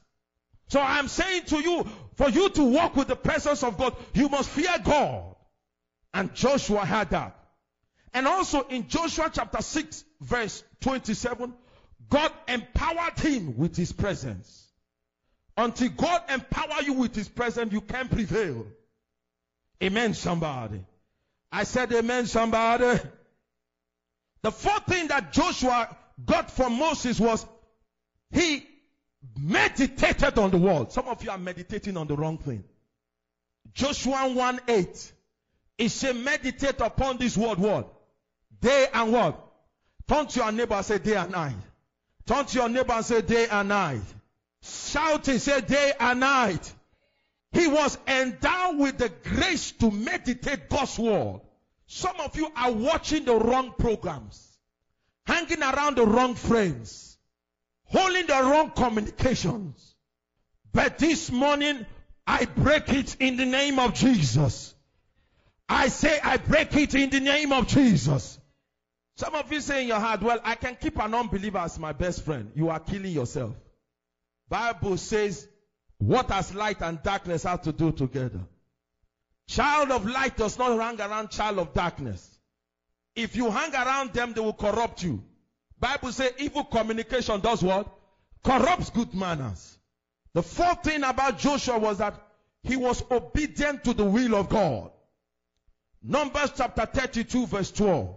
So 0.67 0.81
I'm 0.81 1.07
saying 1.07 1.43
to 1.45 1.59
you, 1.59 1.87
for 2.15 2.29
you 2.29 2.49
to 2.49 2.63
walk 2.63 2.95
with 2.95 3.07
the 3.07 3.15
presence 3.15 3.63
of 3.63 3.77
God, 3.77 3.95
you 4.13 4.29
must 4.29 4.49
fear 4.49 4.73
God. 4.83 5.35
And 6.13 6.33
Joshua 6.33 6.85
had 6.85 7.09
that. 7.11 7.37
And 8.13 8.27
also 8.27 8.61
in 8.61 8.87
Joshua 8.87 9.29
chapter 9.31 9.61
6 9.61 10.05
verse 10.21 10.63
27, 10.81 11.53
God 12.09 12.31
empowered 12.47 13.19
him 13.19 13.57
with 13.57 13.75
his 13.75 13.91
presence. 13.91 14.67
Until 15.57 15.89
God 15.89 16.21
empower 16.29 16.81
you 16.83 16.93
with 16.93 17.15
his 17.15 17.29
presence, 17.29 17.71
you 17.71 17.81
can 17.81 18.09
prevail. 18.09 18.65
Amen, 19.81 20.13
somebody. 20.13 20.83
I 21.51 21.63
said 21.63 21.91
amen, 21.93 22.25
somebody. 22.25 22.99
The 24.41 24.51
fourth 24.51 24.85
thing 24.85 25.07
that 25.07 25.31
Joshua 25.31 25.95
got 26.23 26.51
from 26.51 26.77
Moses 26.77 27.19
was 27.19 27.45
he 28.31 28.65
meditated 29.39 30.37
on 30.37 30.51
the 30.51 30.57
word. 30.57 30.91
Some 30.91 31.07
of 31.07 31.23
you 31.23 31.29
are 31.31 31.37
meditating 31.37 31.97
on 31.97 32.07
the 32.07 32.15
wrong 32.15 32.37
thing. 32.37 32.63
Joshua 33.73 34.29
1 34.31 34.59
8. 34.67 35.11
He 35.77 35.87
said, 35.87 36.15
meditate 36.15 36.79
upon 36.79 37.17
this 37.17 37.35
word, 37.35 37.57
word. 37.57 37.85
Day 38.61 38.87
and 38.93 39.11
what? 39.11 39.41
Turn 40.07 40.27
to 40.27 40.39
your 40.39 40.51
neighbor 40.51 40.75
and 40.75 40.85
say, 40.85 40.99
day 40.99 41.15
and 41.15 41.31
night. 41.31 41.55
Turn 42.27 42.45
to 42.45 42.57
your 42.57 42.69
neighbor 42.69 42.93
and 42.93 43.05
say, 43.05 43.21
day 43.21 43.47
and 43.49 43.69
night. 43.69 44.01
Shouting, 44.61 45.37
say, 45.39 45.61
day 45.61 45.93
and 45.99 46.19
night. 46.19 46.73
He 47.51 47.67
was 47.67 47.97
endowed 48.07 48.79
with 48.79 48.97
the 48.97 49.09
grace 49.09 49.71
to 49.73 49.91
meditate 49.91 50.69
God's 50.69 50.97
word. 50.97 51.41
Some 51.87 52.19
of 52.19 52.35
you 52.35 52.51
are 52.55 52.71
watching 52.71 53.25
the 53.25 53.35
wrong 53.35 53.73
programs, 53.77 54.57
hanging 55.25 55.61
around 55.61 55.97
the 55.97 56.05
wrong 56.05 56.35
friends, 56.35 57.17
holding 57.83 58.25
the 58.25 58.33
wrong 58.33 58.71
communications. 58.71 59.95
But 60.73 60.97
this 60.97 61.31
morning, 61.31 61.85
I 62.25 62.45
break 62.45 62.89
it 62.89 63.17
in 63.19 63.37
the 63.37 63.45
name 63.45 63.77
of 63.77 63.93
Jesus. 63.93 64.73
I 65.69 65.87
say 65.87 66.19
I 66.23 66.37
break 66.37 66.75
it 66.75 66.95
in 66.95 67.11
the 67.11 67.19
name 67.19 67.53
of 67.53 67.67
Jesus. 67.67 68.39
Some 69.15 69.33
of 69.35 69.51
you 69.51 69.61
say 69.61 69.83
in 69.83 69.87
your 69.87 69.99
heart, 69.99 70.21
well, 70.21 70.39
I 70.43 70.55
can 70.55 70.75
keep 70.75 70.99
an 70.99 71.13
unbeliever 71.13 71.59
as 71.59 71.79
my 71.79 71.93
best 71.93 72.23
friend. 72.23 72.51
You 72.53 72.69
are 72.69 72.79
killing 72.79 73.11
yourself. 73.11 73.55
Bible 74.49 74.97
says, 74.97 75.47
what 75.97 76.29
has 76.31 76.53
light 76.53 76.81
and 76.81 77.01
darkness 77.01 77.43
have 77.43 77.61
to 77.63 77.71
do 77.71 77.91
together? 77.91 78.41
Child 79.47 79.91
of 79.91 80.05
light 80.05 80.35
does 80.35 80.57
not 80.57 80.77
hang 80.79 80.99
around 80.99 81.29
child 81.29 81.59
of 81.59 81.73
darkness. 81.73 82.29
If 83.15 83.37
you 83.37 83.49
hang 83.49 83.73
around 83.73 84.11
them, 84.13 84.33
they 84.33 84.41
will 84.41 84.53
corrupt 84.53 85.03
you. 85.03 85.23
Bible 85.79 86.11
says 86.11 86.33
evil 86.37 86.65
communication 86.65 87.39
does 87.39 87.63
what? 87.63 87.87
Corrupts 88.43 88.89
good 88.89 89.13
manners. 89.13 89.77
The 90.33 90.43
fourth 90.43 90.83
thing 90.83 91.03
about 91.03 91.39
Joshua 91.39 91.79
was 91.79 91.99
that 91.99 92.21
he 92.63 92.75
was 92.75 93.03
obedient 93.09 93.85
to 93.85 93.93
the 93.93 94.03
will 94.03 94.35
of 94.35 94.49
God. 94.49 94.91
Numbers 96.03 96.51
chapter 96.57 96.85
32 96.85 97.47
verse 97.47 97.71
12. 97.71 98.15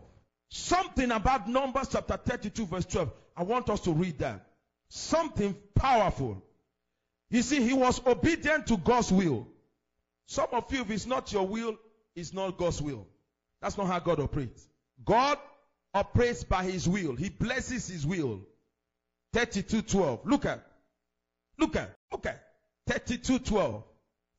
Something 0.51 1.11
about 1.11 1.49
Numbers 1.49 1.89
chapter 1.93 2.17
32 2.17 2.67
verse 2.67 2.87
12. 2.87 3.11
I 3.37 3.43
want 3.43 3.69
us 3.69 3.81
to 3.81 3.93
read 3.93 4.19
that. 4.19 4.47
Something 4.89 5.55
powerful. 5.75 6.43
You 7.31 7.43
see, 7.43 7.63
he 7.63 7.75
was 7.75 8.01
obedient 8.07 8.67
to 8.69 8.79
God's 8.79 9.13
will. 9.13 9.47
Some 10.27 10.49
of 10.53 10.73
you, 10.73 10.81
if 10.83 10.91
it's 10.91 11.07
not 11.07 11.33
your 11.33 11.47
will, 11.47 11.77
it's 12.15 12.33
not 12.33 12.57
God's 12.57 12.81
will. 12.81 13.07
That's 13.61 13.77
not 13.77 13.87
how 13.87 13.99
God 13.99 14.21
operates. 14.21 14.67
God 15.05 15.39
operates 15.93 16.45
by 16.45 16.65
his 16.65 16.89
will. 16.89 17.17
He 17.17 17.29
blesses 17.29 17.89
his 17.89 18.07
will. 18.07 18.41
32:12. 19.35 20.25
Look 20.25 20.47
at. 20.47 20.65
Look 21.59 21.77
at. 21.77 21.95
Look 22.11 22.27
at. 22.27 22.43
32:12. 22.89 23.83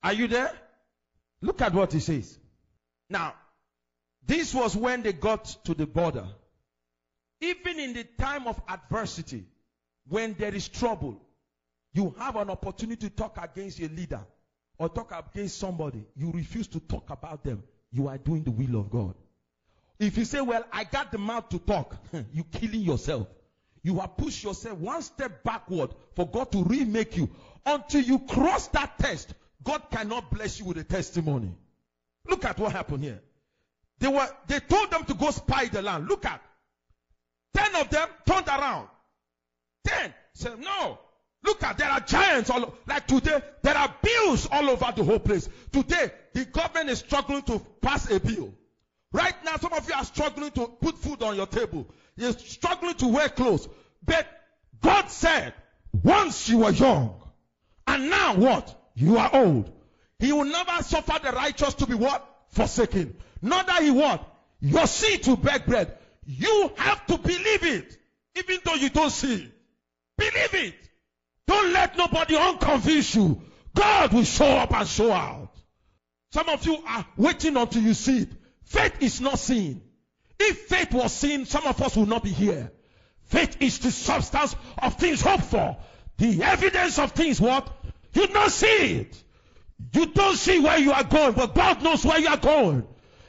Are 0.03 0.13
you 0.13 0.27
there? 0.27 0.51
Look 1.41 1.61
at 1.61 1.73
what 1.73 1.93
he 1.93 1.99
says. 1.99 2.37
Now, 3.09 3.33
this 4.29 4.53
was 4.53 4.77
when 4.77 5.01
they 5.01 5.11
got 5.11 5.45
to 5.65 5.73
the 5.73 5.87
border. 5.87 6.27
Even 7.41 7.79
in 7.79 7.93
the 7.93 8.03
time 8.03 8.45
of 8.45 8.61
adversity, 8.69 9.43
when 10.07 10.35
there 10.37 10.53
is 10.53 10.67
trouble, 10.67 11.19
you 11.93 12.13
have 12.19 12.35
an 12.35 12.51
opportunity 12.51 13.09
to 13.09 13.15
talk 13.15 13.39
against 13.41 13.79
a 13.79 13.87
leader 13.87 14.21
or 14.77 14.87
talk 14.87 15.11
against 15.17 15.57
somebody. 15.57 16.05
You 16.15 16.31
refuse 16.31 16.67
to 16.67 16.79
talk 16.79 17.09
about 17.09 17.43
them. 17.43 17.63
You 17.91 18.07
are 18.07 18.19
doing 18.19 18.43
the 18.43 18.51
will 18.51 18.79
of 18.79 18.91
God. 18.91 19.15
If 19.97 20.15
you 20.15 20.25
say, 20.25 20.41
well, 20.41 20.63
I 20.71 20.83
got 20.83 21.11
the 21.11 21.17
mouth 21.17 21.49
to 21.49 21.57
talk, 21.57 21.97
you 22.31 22.41
are 22.41 22.59
killing 22.59 22.81
yourself. 22.81 23.27
You 23.81 23.99
have 23.99 24.15
pushed 24.15 24.43
yourself 24.43 24.77
one 24.77 25.01
step 25.01 25.43
backward 25.43 25.89
for 26.15 26.29
God 26.29 26.51
to 26.51 26.63
remake 26.63 27.17
you. 27.17 27.31
Until 27.65 28.01
you 28.01 28.19
cross 28.19 28.67
that 28.67 28.99
test, 28.99 29.33
God 29.63 29.81
cannot 29.89 30.29
bless 30.29 30.59
you 30.59 30.65
with 30.65 30.77
a 30.77 30.83
testimony. 30.83 31.51
Look 32.27 32.45
at 32.45 32.59
what 32.59 32.73
happened 32.73 33.03
here. 33.03 33.21
They 33.99 34.07
were, 34.07 34.27
they 34.47 34.59
told 34.59 34.91
them 34.91 35.03
to 35.05 35.13
go 35.13 35.31
spy 35.31 35.65
the 35.65 35.81
land. 35.81 36.07
Look 36.07 36.25
at. 36.25 36.41
Ten 37.53 37.75
of 37.75 37.89
them 37.89 38.07
turned 38.25 38.47
around. 38.47 38.87
Ten 39.85 40.13
said, 40.33 40.59
no. 40.59 40.99
Look 41.43 41.63
at, 41.63 41.77
there 41.77 41.89
are 41.89 42.01
giants 42.01 42.49
all, 42.49 42.73
like 42.85 43.07
today, 43.07 43.41
there 43.61 43.77
are 43.77 43.93
bills 44.01 44.47
all 44.51 44.69
over 44.69 44.91
the 44.95 45.03
whole 45.03 45.19
place. 45.19 45.47
Today, 45.71 46.11
the 46.33 46.45
government 46.45 46.89
is 46.89 46.99
struggling 46.99 47.41
to 47.43 47.59
pass 47.81 48.09
a 48.11 48.19
bill. 48.19 48.53
Right 49.11 49.33
now, 49.43 49.55
some 49.55 49.73
of 49.73 49.87
you 49.87 49.95
are 49.95 50.05
struggling 50.05 50.51
to 50.51 50.67
put 50.67 50.97
food 50.97 51.23
on 51.23 51.35
your 51.35 51.47
table. 51.47 51.87
You're 52.15 52.33
struggling 52.33 52.93
to 52.95 53.07
wear 53.07 53.29
clothes. 53.29 53.67
But 54.03 54.27
God 54.81 55.09
said, 55.09 55.53
once 56.03 56.49
you 56.49 56.59
were 56.59 56.71
young, 56.71 57.21
and 57.87 58.09
now 58.09 58.35
what? 58.35 58.75
You 58.93 59.17
are 59.17 59.29
old. 59.33 59.71
He 60.19 60.31
will 60.33 60.45
never 60.45 60.83
suffer 60.83 61.19
the 61.23 61.31
righteous 61.31 61.73
to 61.75 61.87
be 61.87 61.95
what? 61.95 62.25
Forsaken. 62.49 63.15
Not 63.41 63.67
that 63.67 63.83
he 63.83 63.91
what? 63.91 64.25
Your 64.61 64.87
seed 64.87 65.23
to 65.23 65.37
beg 65.37 65.65
bread. 65.65 65.97
You 66.25 66.71
have 66.77 67.05
to 67.07 67.17
believe 67.17 67.63
it. 67.63 67.97
Even 68.35 68.59
though 68.63 68.75
you 68.75 68.89
don't 68.89 69.09
see. 69.09 69.51
Believe 70.17 70.53
it. 70.53 70.75
Don't 71.47 71.73
let 71.73 71.97
nobody 71.97 72.35
unconvince 72.35 73.15
you. 73.15 73.41
God 73.73 74.13
will 74.13 74.23
show 74.23 74.45
up 74.45 74.73
and 74.73 74.87
show 74.87 75.11
out. 75.11 75.51
Some 76.31 76.49
of 76.49 76.65
you 76.65 76.77
are 76.87 77.05
waiting 77.17 77.57
until 77.57 77.81
you 77.81 77.93
see 77.93 78.19
it. 78.19 78.29
Faith 78.63 79.01
is 79.01 79.21
not 79.21 79.39
seen. 79.39 79.81
If 80.39 80.59
faith 80.67 80.93
was 80.93 81.11
seen, 81.11 81.45
some 81.45 81.65
of 81.65 81.81
us 81.81 81.95
will 81.95 82.05
not 82.05 82.23
be 82.23 82.29
here. 82.29 82.71
Faith 83.25 83.57
is 83.61 83.79
the 83.79 83.91
substance 83.91 84.55
of 84.77 84.95
things 84.95 85.21
hoped 85.21 85.45
for. 85.45 85.77
The 86.17 86.43
evidence 86.43 86.99
of 86.99 87.11
things 87.11 87.39
what? 87.41 87.67
You 88.13 88.27
don't 88.27 88.51
see 88.51 88.97
it. 88.99 89.23
You 89.93 90.07
don't 90.07 90.35
see 90.35 90.59
where 90.59 90.77
you 90.77 90.91
are 90.91 91.03
going, 91.03 91.33
but 91.33 91.55
God 91.55 91.81
knows 91.81 92.05
where 92.05 92.19
you 92.19 92.27
are 92.27 92.37
going. 92.37 92.85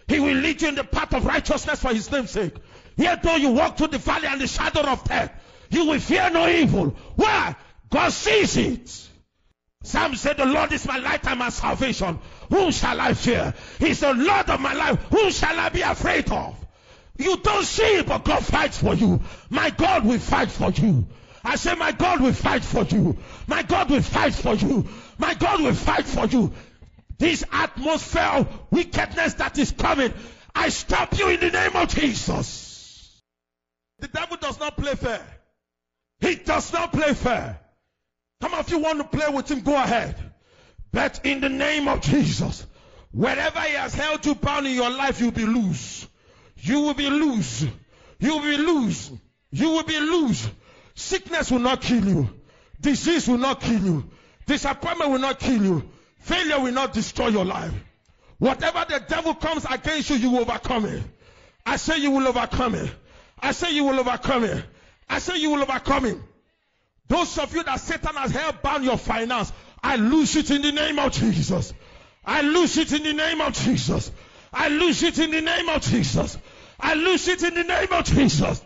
He 0.08 0.20
will 0.20 0.34
lead 0.34 0.60
you 0.60 0.68
in 0.68 0.74
the 0.74 0.84
path 0.84 1.14
of 1.14 1.24
righteousness 1.24 1.80
for 1.80 1.94
his 1.94 2.10
name's 2.10 2.30
sake. 2.30 2.54
Yet 2.96 3.22
though 3.22 3.36
you 3.36 3.50
walk 3.52 3.78
through 3.78 3.88
the 3.88 3.98
valley 3.98 4.26
and 4.26 4.40
the 4.40 4.46
shadow 4.46 4.82
of 4.82 5.04
death, 5.04 5.32
you 5.70 5.86
will 5.86 6.00
fear 6.00 6.28
no 6.30 6.48
evil. 6.48 6.96
Why? 7.16 7.54
God 7.88 8.12
sees 8.12 8.56
it. 8.56 9.08
Psalm 9.82 10.14
said, 10.14 10.36
The 10.36 10.44
Lord 10.44 10.72
is 10.72 10.86
my 10.86 10.98
light 10.98 11.26
and 11.26 11.38
my 11.38 11.48
salvation. 11.48 12.18
Whom 12.50 12.70
shall 12.70 13.00
I 13.00 13.14
fear? 13.14 13.54
He's 13.78 14.00
the 14.00 14.12
Lord 14.12 14.50
of 14.50 14.60
my 14.60 14.74
life. 14.74 15.00
Whom 15.10 15.30
shall 15.30 15.58
I 15.58 15.70
be 15.70 15.80
afraid 15.80 16.30
of? 16.30 16.56
You 17.16 17.36
don't 17.38 17.64
see 17.64 17.98
it, 17.98 18.06
but 18.06 18.24
God 18.24 18.44
fights 18.44 18.78
for 18.78 18.94
you. 18.94 19.20
My 19.48 19.70
God 19.70 20.04
will 20.04 20.18
fight 20.18 20.50
for 20.50 20.70
you. 20.70 21.06
I 21.42 21.56
say, 21.56 21.74
My 21.74 21.92
God 21.92 22.20
will 22.20 22.32
fight 22.32 22.64
for 22.64 22.84
you. 22.84 23.16
My 23.46 23.62
God 23.62 23.90
will 23.90 24.02
fight 24.02 24.34
for 24.34 24.54
you. 24.54 24.86
My 25.18 25.34
God 25.34 25.62
will 25.62 25.74
fight 25.74 26.06
for 26.06 26.26
you. 26.26 26.52
This 27.18 27.44
atmosphere 27.52 28.30
of 28.34 28.48
wickedness 28.70 29.34
that 29.34 29.58
is 29.58 29.72
coming, 29.72 30.12
I 30.54 30.70
stop 30.70 31.18
you 31.18 31.28
in 31.28 31.40
the 31.40 31.50
name 31.50 31.76
of 31.76 31.88
Jesus. 31.88 33.20
The 33.98 34.08
devil 34.08 34.36
does 34.40 34.58
not 34.58 34.76
play 34.76 34.94
fair. 34.94 35.22
He 36.20 36.36
does 36.36 36.72
not 36.72 36.92
play 36.92 37.14
fair. 37.14 37.60
Some 38.42 38.54
of 38.54 38.70
you 38.70 38.78
want 38.78 38.98
to 38.98 39.04
play 39.04 39.28
with 39.28 39.50
him, 39.50 39.60
go 39.60 39.74
ahead. 39.74 40.16
But 40.92 41.20
in 41.24 41.40
the 41.40 41.48
name 41.48 41.88
of 41.88 42.00
Jesus, 42.00 42.66
wherever 43.12 43.60
he 43.60 43.74
has 43.74 43.94
held 43.94 44.24
you 44.24 44.34
bound 44.34 44.66
in 44.66 44.74
your 44.74 44.90
life, 44.90 45.20
you'll 45.20 45.30
be 45.30 45.46
loose. 45.46 46.06
You 46.56 46.80
will 46.80 46.94
be 46.94 47.08
loose. 47.08 47.66
You 48.18 48.36
will 48.36 48.42
be 48.42 48.56
loose. 48.56 49.10
You 49.50 49.70
will 49.70 49.82
be 49.82 49.98
loose. 49.98 50.48
Sickness 50.94 51.50
will 51.50 51.60
not 51.60 51.80
kill 51.80 52.04
you. 52.04 52.30
Disease 52.80 53.28
will 53.28 53.38
not 53.38 53.60
kill 53.60 53.80
you. 53.80 54.10
Disappointment 54.46 55.10
will 55.10 55.18
not 55.18 55.38
kill 55.38 55.62
you. 55.62 55.90
Failure 56.20 56.60
will 56.60 56.72
not 56.72 56.92
destroy 56.92 57.28
your 57.28 57.44
life. 57.44 57.72
Whatever 58.38 58.86
the 58.88 59.00
devil 59.00 59.34
comes 59.34 59.64
against 59.64 60.10
you, 60.10 60.16
you 60.16 60.30
will 60.30 60.40
overcome 60.40 60.86
it. 60.86 61.02
I 61.64 61.76
say 61.76 61.98
you 61.98 62.10
will 62.10 62.26
overcome 62.26 62.74
it. 62.74 62.90
I 63.38 63.52
say 63.52 63.72
you 63.74 63.84
will 63.84 64.00
overcome 64.00 64.44
it. 64.44 64.64
I 65.08 65.18
say 65.18 65.38
you 65.38 65.50
will 65.50 65.62
overcome 65.62 66.06
it. 66.06 66.18
Those 67.08 67.38
of 67.38 67.54
you 67.54 67.62
that 67.64 67.80
Satan 67.80 68.14
has 68.14 68.30
held 68.30 68.62
bound 68.62 68.84
your 68.84 68.96
finance, 68.96 69.52
I 69.82 69.96
lose 69.96 70.36
it 70.36 70.50
in 70.50 70.62
the 70.62 70.72
name 70.72 70.98
of 70.98 71.12
Jesus. 71.12 71.74
I 72.24 72.42
lose 72.42 72.76
it 72.78 72.92
in 72.92 73.02
the 73.02 73.12
name 73.12 73.40
of 73.40 73.52
Jesus. 73.54 74.12
I 74.52 74.68
lose 74.68 75.02
it 75.02 75.18
in 75.18 75.30
the 75.30 75.40
name 75.40 75.68
of 75.68 75.82
Jesus. 75.82 76.38
I 76.78 76.94
lose 76.94 77.28
it 77.28 77.42
in 77.42 77.54
the 77.54 77.64
name 77.64 77.92
of 77.92 78.04
Jesus. 78.04 78.62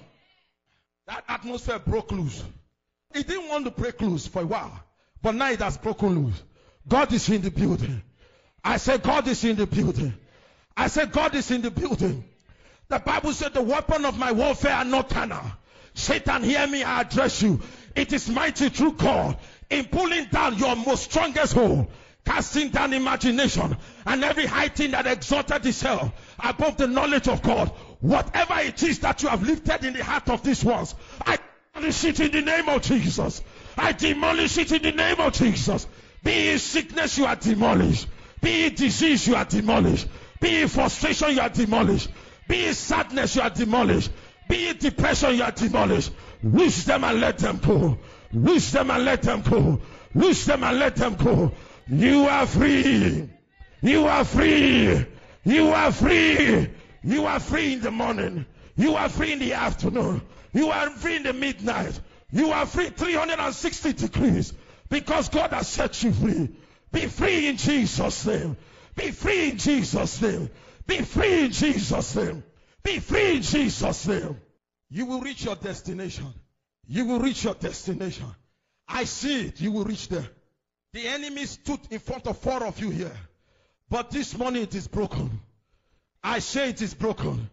That 1.07 1.25
atmosphere 1.29 1.79
broke 1.79 2.13
loose. 2.13 2.43
It 3.15 3.27
didn't 3.29 3.49
want 3.49 3.65
to 3.67 3.71
break 3.71 4.01
loose 4.01 4.27
for 4.27 4.43
a 4.43 4.47
while, 4.47 4.81
but 5.23 5.35
now 5.35 5.51
it 5.51 5.61
has 5.61 5.77
broken 5.77 6.25
loose. 6.25 6.43
God 6.89 7.13
is 7.13 7.29
in 7.29 7.43
the 7.43 7.51
building. 7.51 8.03
I 8.63 8.79
said, 8.79 9.03
God 9.03 9.29
is 9.29 9.45
in 9.45 9.57
the 9.57 9.67
building. 9.67 10.15
I 10.77 10.89
said, 10.89 11.13
God 11.13 11.35
is 11.35 11.51
in 11.51 11.63
the 11.63 11.71
building. 11.71 12.25
The 12.89 12.99
Bible 12.99 13.33
said, 13.33 13.55
the 13.55 13.63
weapon 13.63 14.05
of 14.05 14.19
my 14.19 14.33
warfare 14.33 14.75
are 14.75 14.85
not 14.85 15.11
carnal. 15.11 15.45
Satan, 15.95 16.43
hear 16.43 16.67
me, 16.67 16.83
I 16.83 17.03
address 17.03 17.41
you. 17.43 17.61
It 17.95 18.13
is 18.13 18.29
mighty 18.29 18.69
through 18.69 18.93
God 18.95 19.39
in 19.71 19.85
pulling 19.87 20.27
down 20.27 20.59
your 20.59 20.75
most 20.75 21.05
strongest 21.05 21.53
hold, 21.53 21.87
casting 22.25 22.71
down 22.71 22.93
imagination 22.93 23.77
and 24.05 24.25
every 24.25 24.47
high 24.47 24.69
thing 24.69 24.91
that 24.91 25.07
exalted 25.07 25.65
itself 25.65 26.11
above 26.43 26.77
the 26.77 26.89
knowledge 26.89 27.29
of 27.29 27.43
God. 27.43 27.71
Whatever 28.05 28.59
it 28.59 28.83
is 28.83 28.99
that 28.99 29.23
you 29.23 29.31
have 29.31 29.43
lifted 29.43 29.83
in 29.83 29.95
the 29.95 30.05
heart 30.05 30.29
of 30.29 30.43
these 30.43 30.63
ones, 30.63 30.95
I 31.25 31.39
demolish 31.73 32.05
it 32.05 32.21
in 32.21 32.33
the 32.33 32.43
name 32.43 32.69
of 32.69 32.83
Jesus. 32.83 33.41
I 33.79 33.93
demolish 33.93 34.59
it 34.59 34.73
in 34.73 34.83
the 34.83 34.93
name 34.93 35.21
of 35.21 35.33
Jesus. 35.33 35.87
Be 36.23 36.51
it 36.51 36.59
sickness, 36.59 37.17
you 37.17 37.25
are 37.25 37.37
demolished. 37.37 38.07
Be 38.43 38.67
it 38.67 38.77
disease, 38.77 39.27
you 39.27 39.37
are 39.37 39.47
demolished. 39.47 40.07
Be 40.39 40.49
it 40.49 40.69
frustration, 40.69 41.31
you 41.31 41.41
are 41.41 41.49
demolished. 41.49 42.11
Be 42.47 42.67
it 42.67 42.75
sadness, 42.75 43.37
you 43.37 43.41
are 43.41 43.49
demolished. 43.49 44.11
Be 44.51 44.69
it 44.69 44.81
depression, 44.81 45.37
you 45.37 45.43
are 45.43 45.53
demolished. 45.53 46.13
Loose 46.43 46.85
them 46.85 47.05
and 47.05 47.21
let 47.21 47.39
them 47.39 47.57
go. 47.57 47.99
Loose 48.35 48.71
them 48.71 48.91
and 48.91 49.03
let 49.07 49.23
them 49.23 49.41
go. 49.41 49.81
Loose 50.15 50.45
them 50.45 50.63
and 50.63 50.79
let 50.79 50.97
them 50.97 51.15
go. 51.15 51.53
You 51.89 52.27
are 52.27 52.47
free. 52.47 53.31
You 53.81 54.07
are 54.09 54.27
free. 54.27 55.07
You 55.45 55.69
are 55.69 55.91
free. 55.91 56.69
You 57.05 57.27
are 57.27 57.39
free 57.39 57.75
in 57.75 57.81
the 57.83 57.91
morning. 57.91 58.47
You 58.77 58.95
are 58.95 59.11
free 59.11 59.33
in 59.33 59.39
the 59.39 59.53
afternoon. 59.53 60.23
You 60.53 60.71
are 60.71 60.89
free 60.91 61.17
in 61.17 61.23
the 61.23 61.35
midnight. 61.35 62.01
You 62.33 62.51
are 62.51 62.65
free 62.65 62.89
360 62.89 63.93
degrees 63.93 64.55
because 64.89 65.29
God 65.29 65.53
has 65.53 65.69
set 65.69 66.03
you 66.03 66.13
free. 66.13 66.49
Be 66.91 67.07
free 67.07 67.47
in 67.47 67.59
Jesus' 67.59 68.27
name. 68.27 68.57
Be 68.97 69.11
free 69.11 69.51
in 69.51 69.59
Jesus' 69.59 70.23
name. 70.23 70.49
Be 70.87 71.03
free 71.03 71.45
in 71.45 71.53
Jesus' 71.53 72.17
name. 72.17 72.43
Be 72.83 73.01
free 73.01 73.37
in 73.37 73.43
Jesus' 73.43 74.07
name. 74.07 74.41
You 74.89 75.07
will 75.07 75.21
reach 75.21 75.45
your 75.45 75.57
destination. 75.57 76.33
You 76.87 77.05
will 77.05 77.21
reach 77.21 77.45
your 77.45 77.55
destination. 77.55 78.27
I 78.89 79.05
see 79.05 79.47
it. 79.47 79.61
You 79.61 79.73
will 79.73 79.85
reach 79.85 80.09
there. 80.09 80.29
The 80.93 81.07
enemy 81.07 81.45
stood 81.47 81.81
in 81.91 81.99
front 81.99 82.27
of 82.27 82.39
four 82.39 82.65
of 82.65 82.81
you 82.81 82.91
here. 82.91 83.17
But 83.91 84.11
this 84.11 84.37
morning 84.37 84.63
it 84.63 84.75
is 84.75 84.89
broken. 84.89 85.41
I 86.25 86.39
say 86.39 86.71
it 86.71 86.81
is 86.81 86.95
broken. 86.95 87.51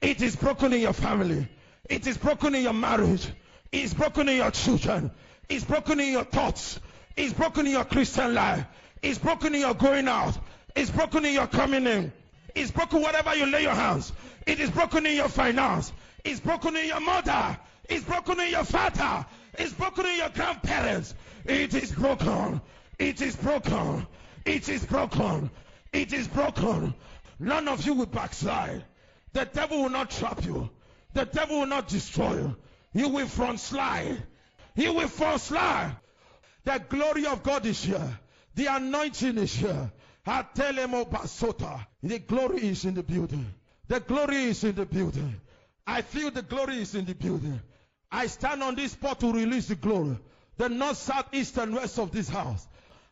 It 0.00 0.22
is 0.22 0.34
broken 0.34 0.72
in 0.72 0.80
your 0.80 0.94
family. 0.94 1.46
It 1.84 2.06
is 2.06 2.16
broken 2.16 2.54
in 2.54 2.62
your 2.62 2.72
marriage. 2.72 3.28
It 3.70 3.82
is 3.82 3.92
broken 3.92 4.26
in 4.26 4.36
your 4.36 4.50
children. 4.50 5.10
It's 5.50 5.64
broken 5.64 6.00
in 6.00 6.12
your 6.12 6.24
thoughts. 6.24 6.80
It's 7.14 7.34
broken 7.34 7.66
in 7.66 7.72
your 7.72 7.84
Christian 7.84 8.32
life. 8.32 8.64
It's 9.02 9.18
broken 9.18 9.54
in 9.54 9.60
your 9.60 9.74
going 9.74 10.08
out. 10.08 10.38
It's 10.74 10.90
broken 10.90 11.26
in 11.26 11.34
your 11.34 11.46
coming 11.46 11.86
in. 11.86 12.10
It's 12.54 12.70
broken 12.70 13.02
wherever 13.02 13.34
you 13.34 13.44
lay 13.44 13.62
your 13.64 13.74
hands. 13.74 14.12
It 14.46 14.60
is 14.60 14.70
broken 14.70 15.04
in 15.04 15.16
your 15.16 15.28
finance. 15.28 15.92
It's 16.24 16.40
broken 16.40 16.76
in 16.76 16.86
your 16.86 17.00
mother. 17.00 17.58
It's 17.86 18.04
broken 18.04 18.40
in 18.40 18.50
your 18.50 18.64
father. 18.64 19.26
It's 19.58 19.74
broken 19.74 20.06
in 20.06 20.16
your 20.16 20.30
grandparents. 20.30 21.14
It 21.44 21.74
is 21.74 21.92
broken. 21.92 22.62
It 22.98 23.20
is 23.20 23.36
broken. 23.36 24.06
It 24.46 24.70
is 24.70 24.86
broken. 24.86 25.50
It 25.92 26.12
is 26.14 26.28
broken. 26.28 26.94
None 27.40 27.68
of 27.68 27.84
you 27.86 27.94
will 27.94 28.06
backslide. 28.06 28.84
The 29.32 29.46
devil 29.46 29.82
will 29.82 29.90
not 29.90 30.10
trap 30.10 30.44
you. 30.44 30.68
The 31.14 31.24
devil 31.24 31.60
will 31.60 31.66
not 31.66 31.88
destroy 31.88 32.34
you. 32.34 32.56
You 32.92 33.08
will 33.08 33.26
front 33.26 33.58
slide. 33.60 34.22
You 34.76 34.92
will 34.92 35.08
fall 35.08 35.38
slide. 35.38 35.96
The 36.64 36.82
glory 36.88 37.24
of 37.24 37.42
God 37.42 37.64
is 37.64 37.82
here. 37.82 38.18
The 38.54 38.66
anointing 38.66 39.38
is 39.38 39.54
here. 39.54 39.90
The 40.26 40.46
glory 42.26 42.68
is 42.68 42.84
in 42.84 42.94
the 42.94 43.02
building. 43.02 43.46
The 43.88 44.00
glory 44.00 44.44
is 44.44 44.62
in 44.62 44.74
the 44.74 44.84
building. 44.84 45.40
I 45.86 46.02
feel 46.02 46.30
the 46.30 46.42
glory 46.42 46.76
is 46.76 46.94
in 46.94 47.06
the 47.06 47.14
building. 47.14 47.60
I 48.12 48.26
stand 48.26 48.62
on 48.62 48.74
this 48.74 48.92
spot 48.92 49.20
to 49.20 49.32
release 49.32 49.68
the 49.68 49.76
glory. 49.76 50.18
The 50.58 50.68
north, 50.68 50.98
south, 50.98 51.32
east, 51.32 51.56
and 51.56 51.74
west 51.74 51.98
of 51.98 52.12
this 52.12 52.28
house. 52.28 52.66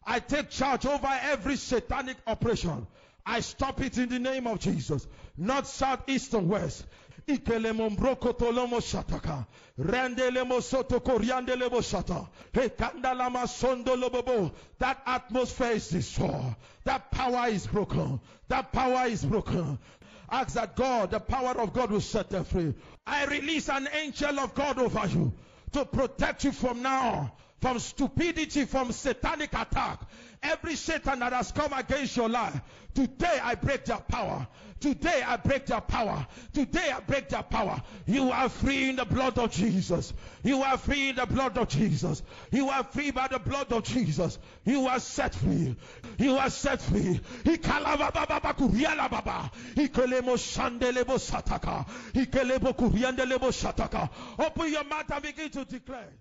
I 0.04 0.20
take 0.20 0.50
charge 0.50 0.84
over 0.84 1.08
every 1.22 1.56
satanic 1.56 2.18
operation. 2.26 2.86
I 3.30 3.40
stop 3.40 3.82
it 3.82 3.98
in 3.98 4.08
the 4.08 4.18
name 4.18 4.46
of 4.46 4.58
Jesus. 4.58 5.06
North, 5.36 5.66
south, 5.66 6.04
east, 6.06 6.32
and 6.32 6.48
west. 6.48 6.86
Ikelemombroko 7.28 8.32
tolomo 8.38 8.80
shataka. 8.80 9.46
That 14.78 15.02
atmosphere 15.06 15.70
is 15.72 15.88
destroyed. 15.88 16.56
That 16.84 17.10
power 17.10 17.48
is 17.48 17.66
broken. 17.66 18.20
That 18.48 18.72
power 18.72 19.06
is 19.08 19.22
broken. 19.26 19.78
Ask 20.30 20.54
that 20.54 20.74
God, 20.74 21.10
the 21.10 21.20
power 21.20 21.60
of 21.60 21.74
God 21.74 21.90
will 21.90 22.00
set 22.00 22.30
them 22.30 22.44
free. 22.44 22.72
I 23.06 23.26
release 23.26 23.68
an 23.68 23.90
angel 23.92 24.40
of 24.40 24.54
God 24.54 24.78
over 24.78 25.06
you 25.06 25.34
to 25.72 25.84
protect 25.84 26.44
you 26.44 26.52
from 26.52 26.80
now 26.80 27.32
from 27.60 27.78
stupidity, 27.78 28.64
from 28.64 28.92
satanic 28.92 29.52
attack. 29.52 30.00
Every 30.42 30.76
Satan 30.76 31.18
that 31.20 31.32
has 31.32 31.52
come 31.52 31.72
against 31.72 32.16
your 32.16 32.28
life, 32.28 32.60
today 32.94 33.40
I 33.42 33.54
break 33.54 33.84
their 33.84 33.98
power. 33.98 34.46
Today 34.80 35.22
I 35.26 35.36
break 35.36 35.66
their 35.66 35.80
power. 35.80 36.26
Today 36.52 36.90
I 36.94 37.00
break 37.00 37.28
their 37.28 37.42
power. 37.42 37.82
You 38.06 38.30
are 38.30 38.48
free 38.48 38.90
in 38.90 38.96
the 38.96 39.04
blood 39.04 39.36
of 39.38 39.50
Jesus. 39.50 40.12
You 40.44 40.62
are 40.62 40.78
free 40.78 41.08
in 41.08 41.16
the 41.16 41.26
blood 41.26 41.58
of 41.58 41.68
Jesus. 41.68 42.22
You 42.52 42.68
are 42.68 42.84
free 42.84 43.10
by 43.10 43.26
the 43.26 43.40
blood 43.40 43.72
of 43.72 43.82
Jesus. 43.82 44.38
You 44.64 44.86
are 44.86 45.00
set 45.00 45.34
free. 45.34 45.74
You 46.18 46.36
are 46.36 46.50
set 46.50 46.80
free. 46.80 47.20
Open 54.38 54.72
your 54.72 54.84
mouth 54.84 55.10
and 55.10 55.22
begin 55.22 55.50
to 55.50 55.64
declare. 55.64 56.12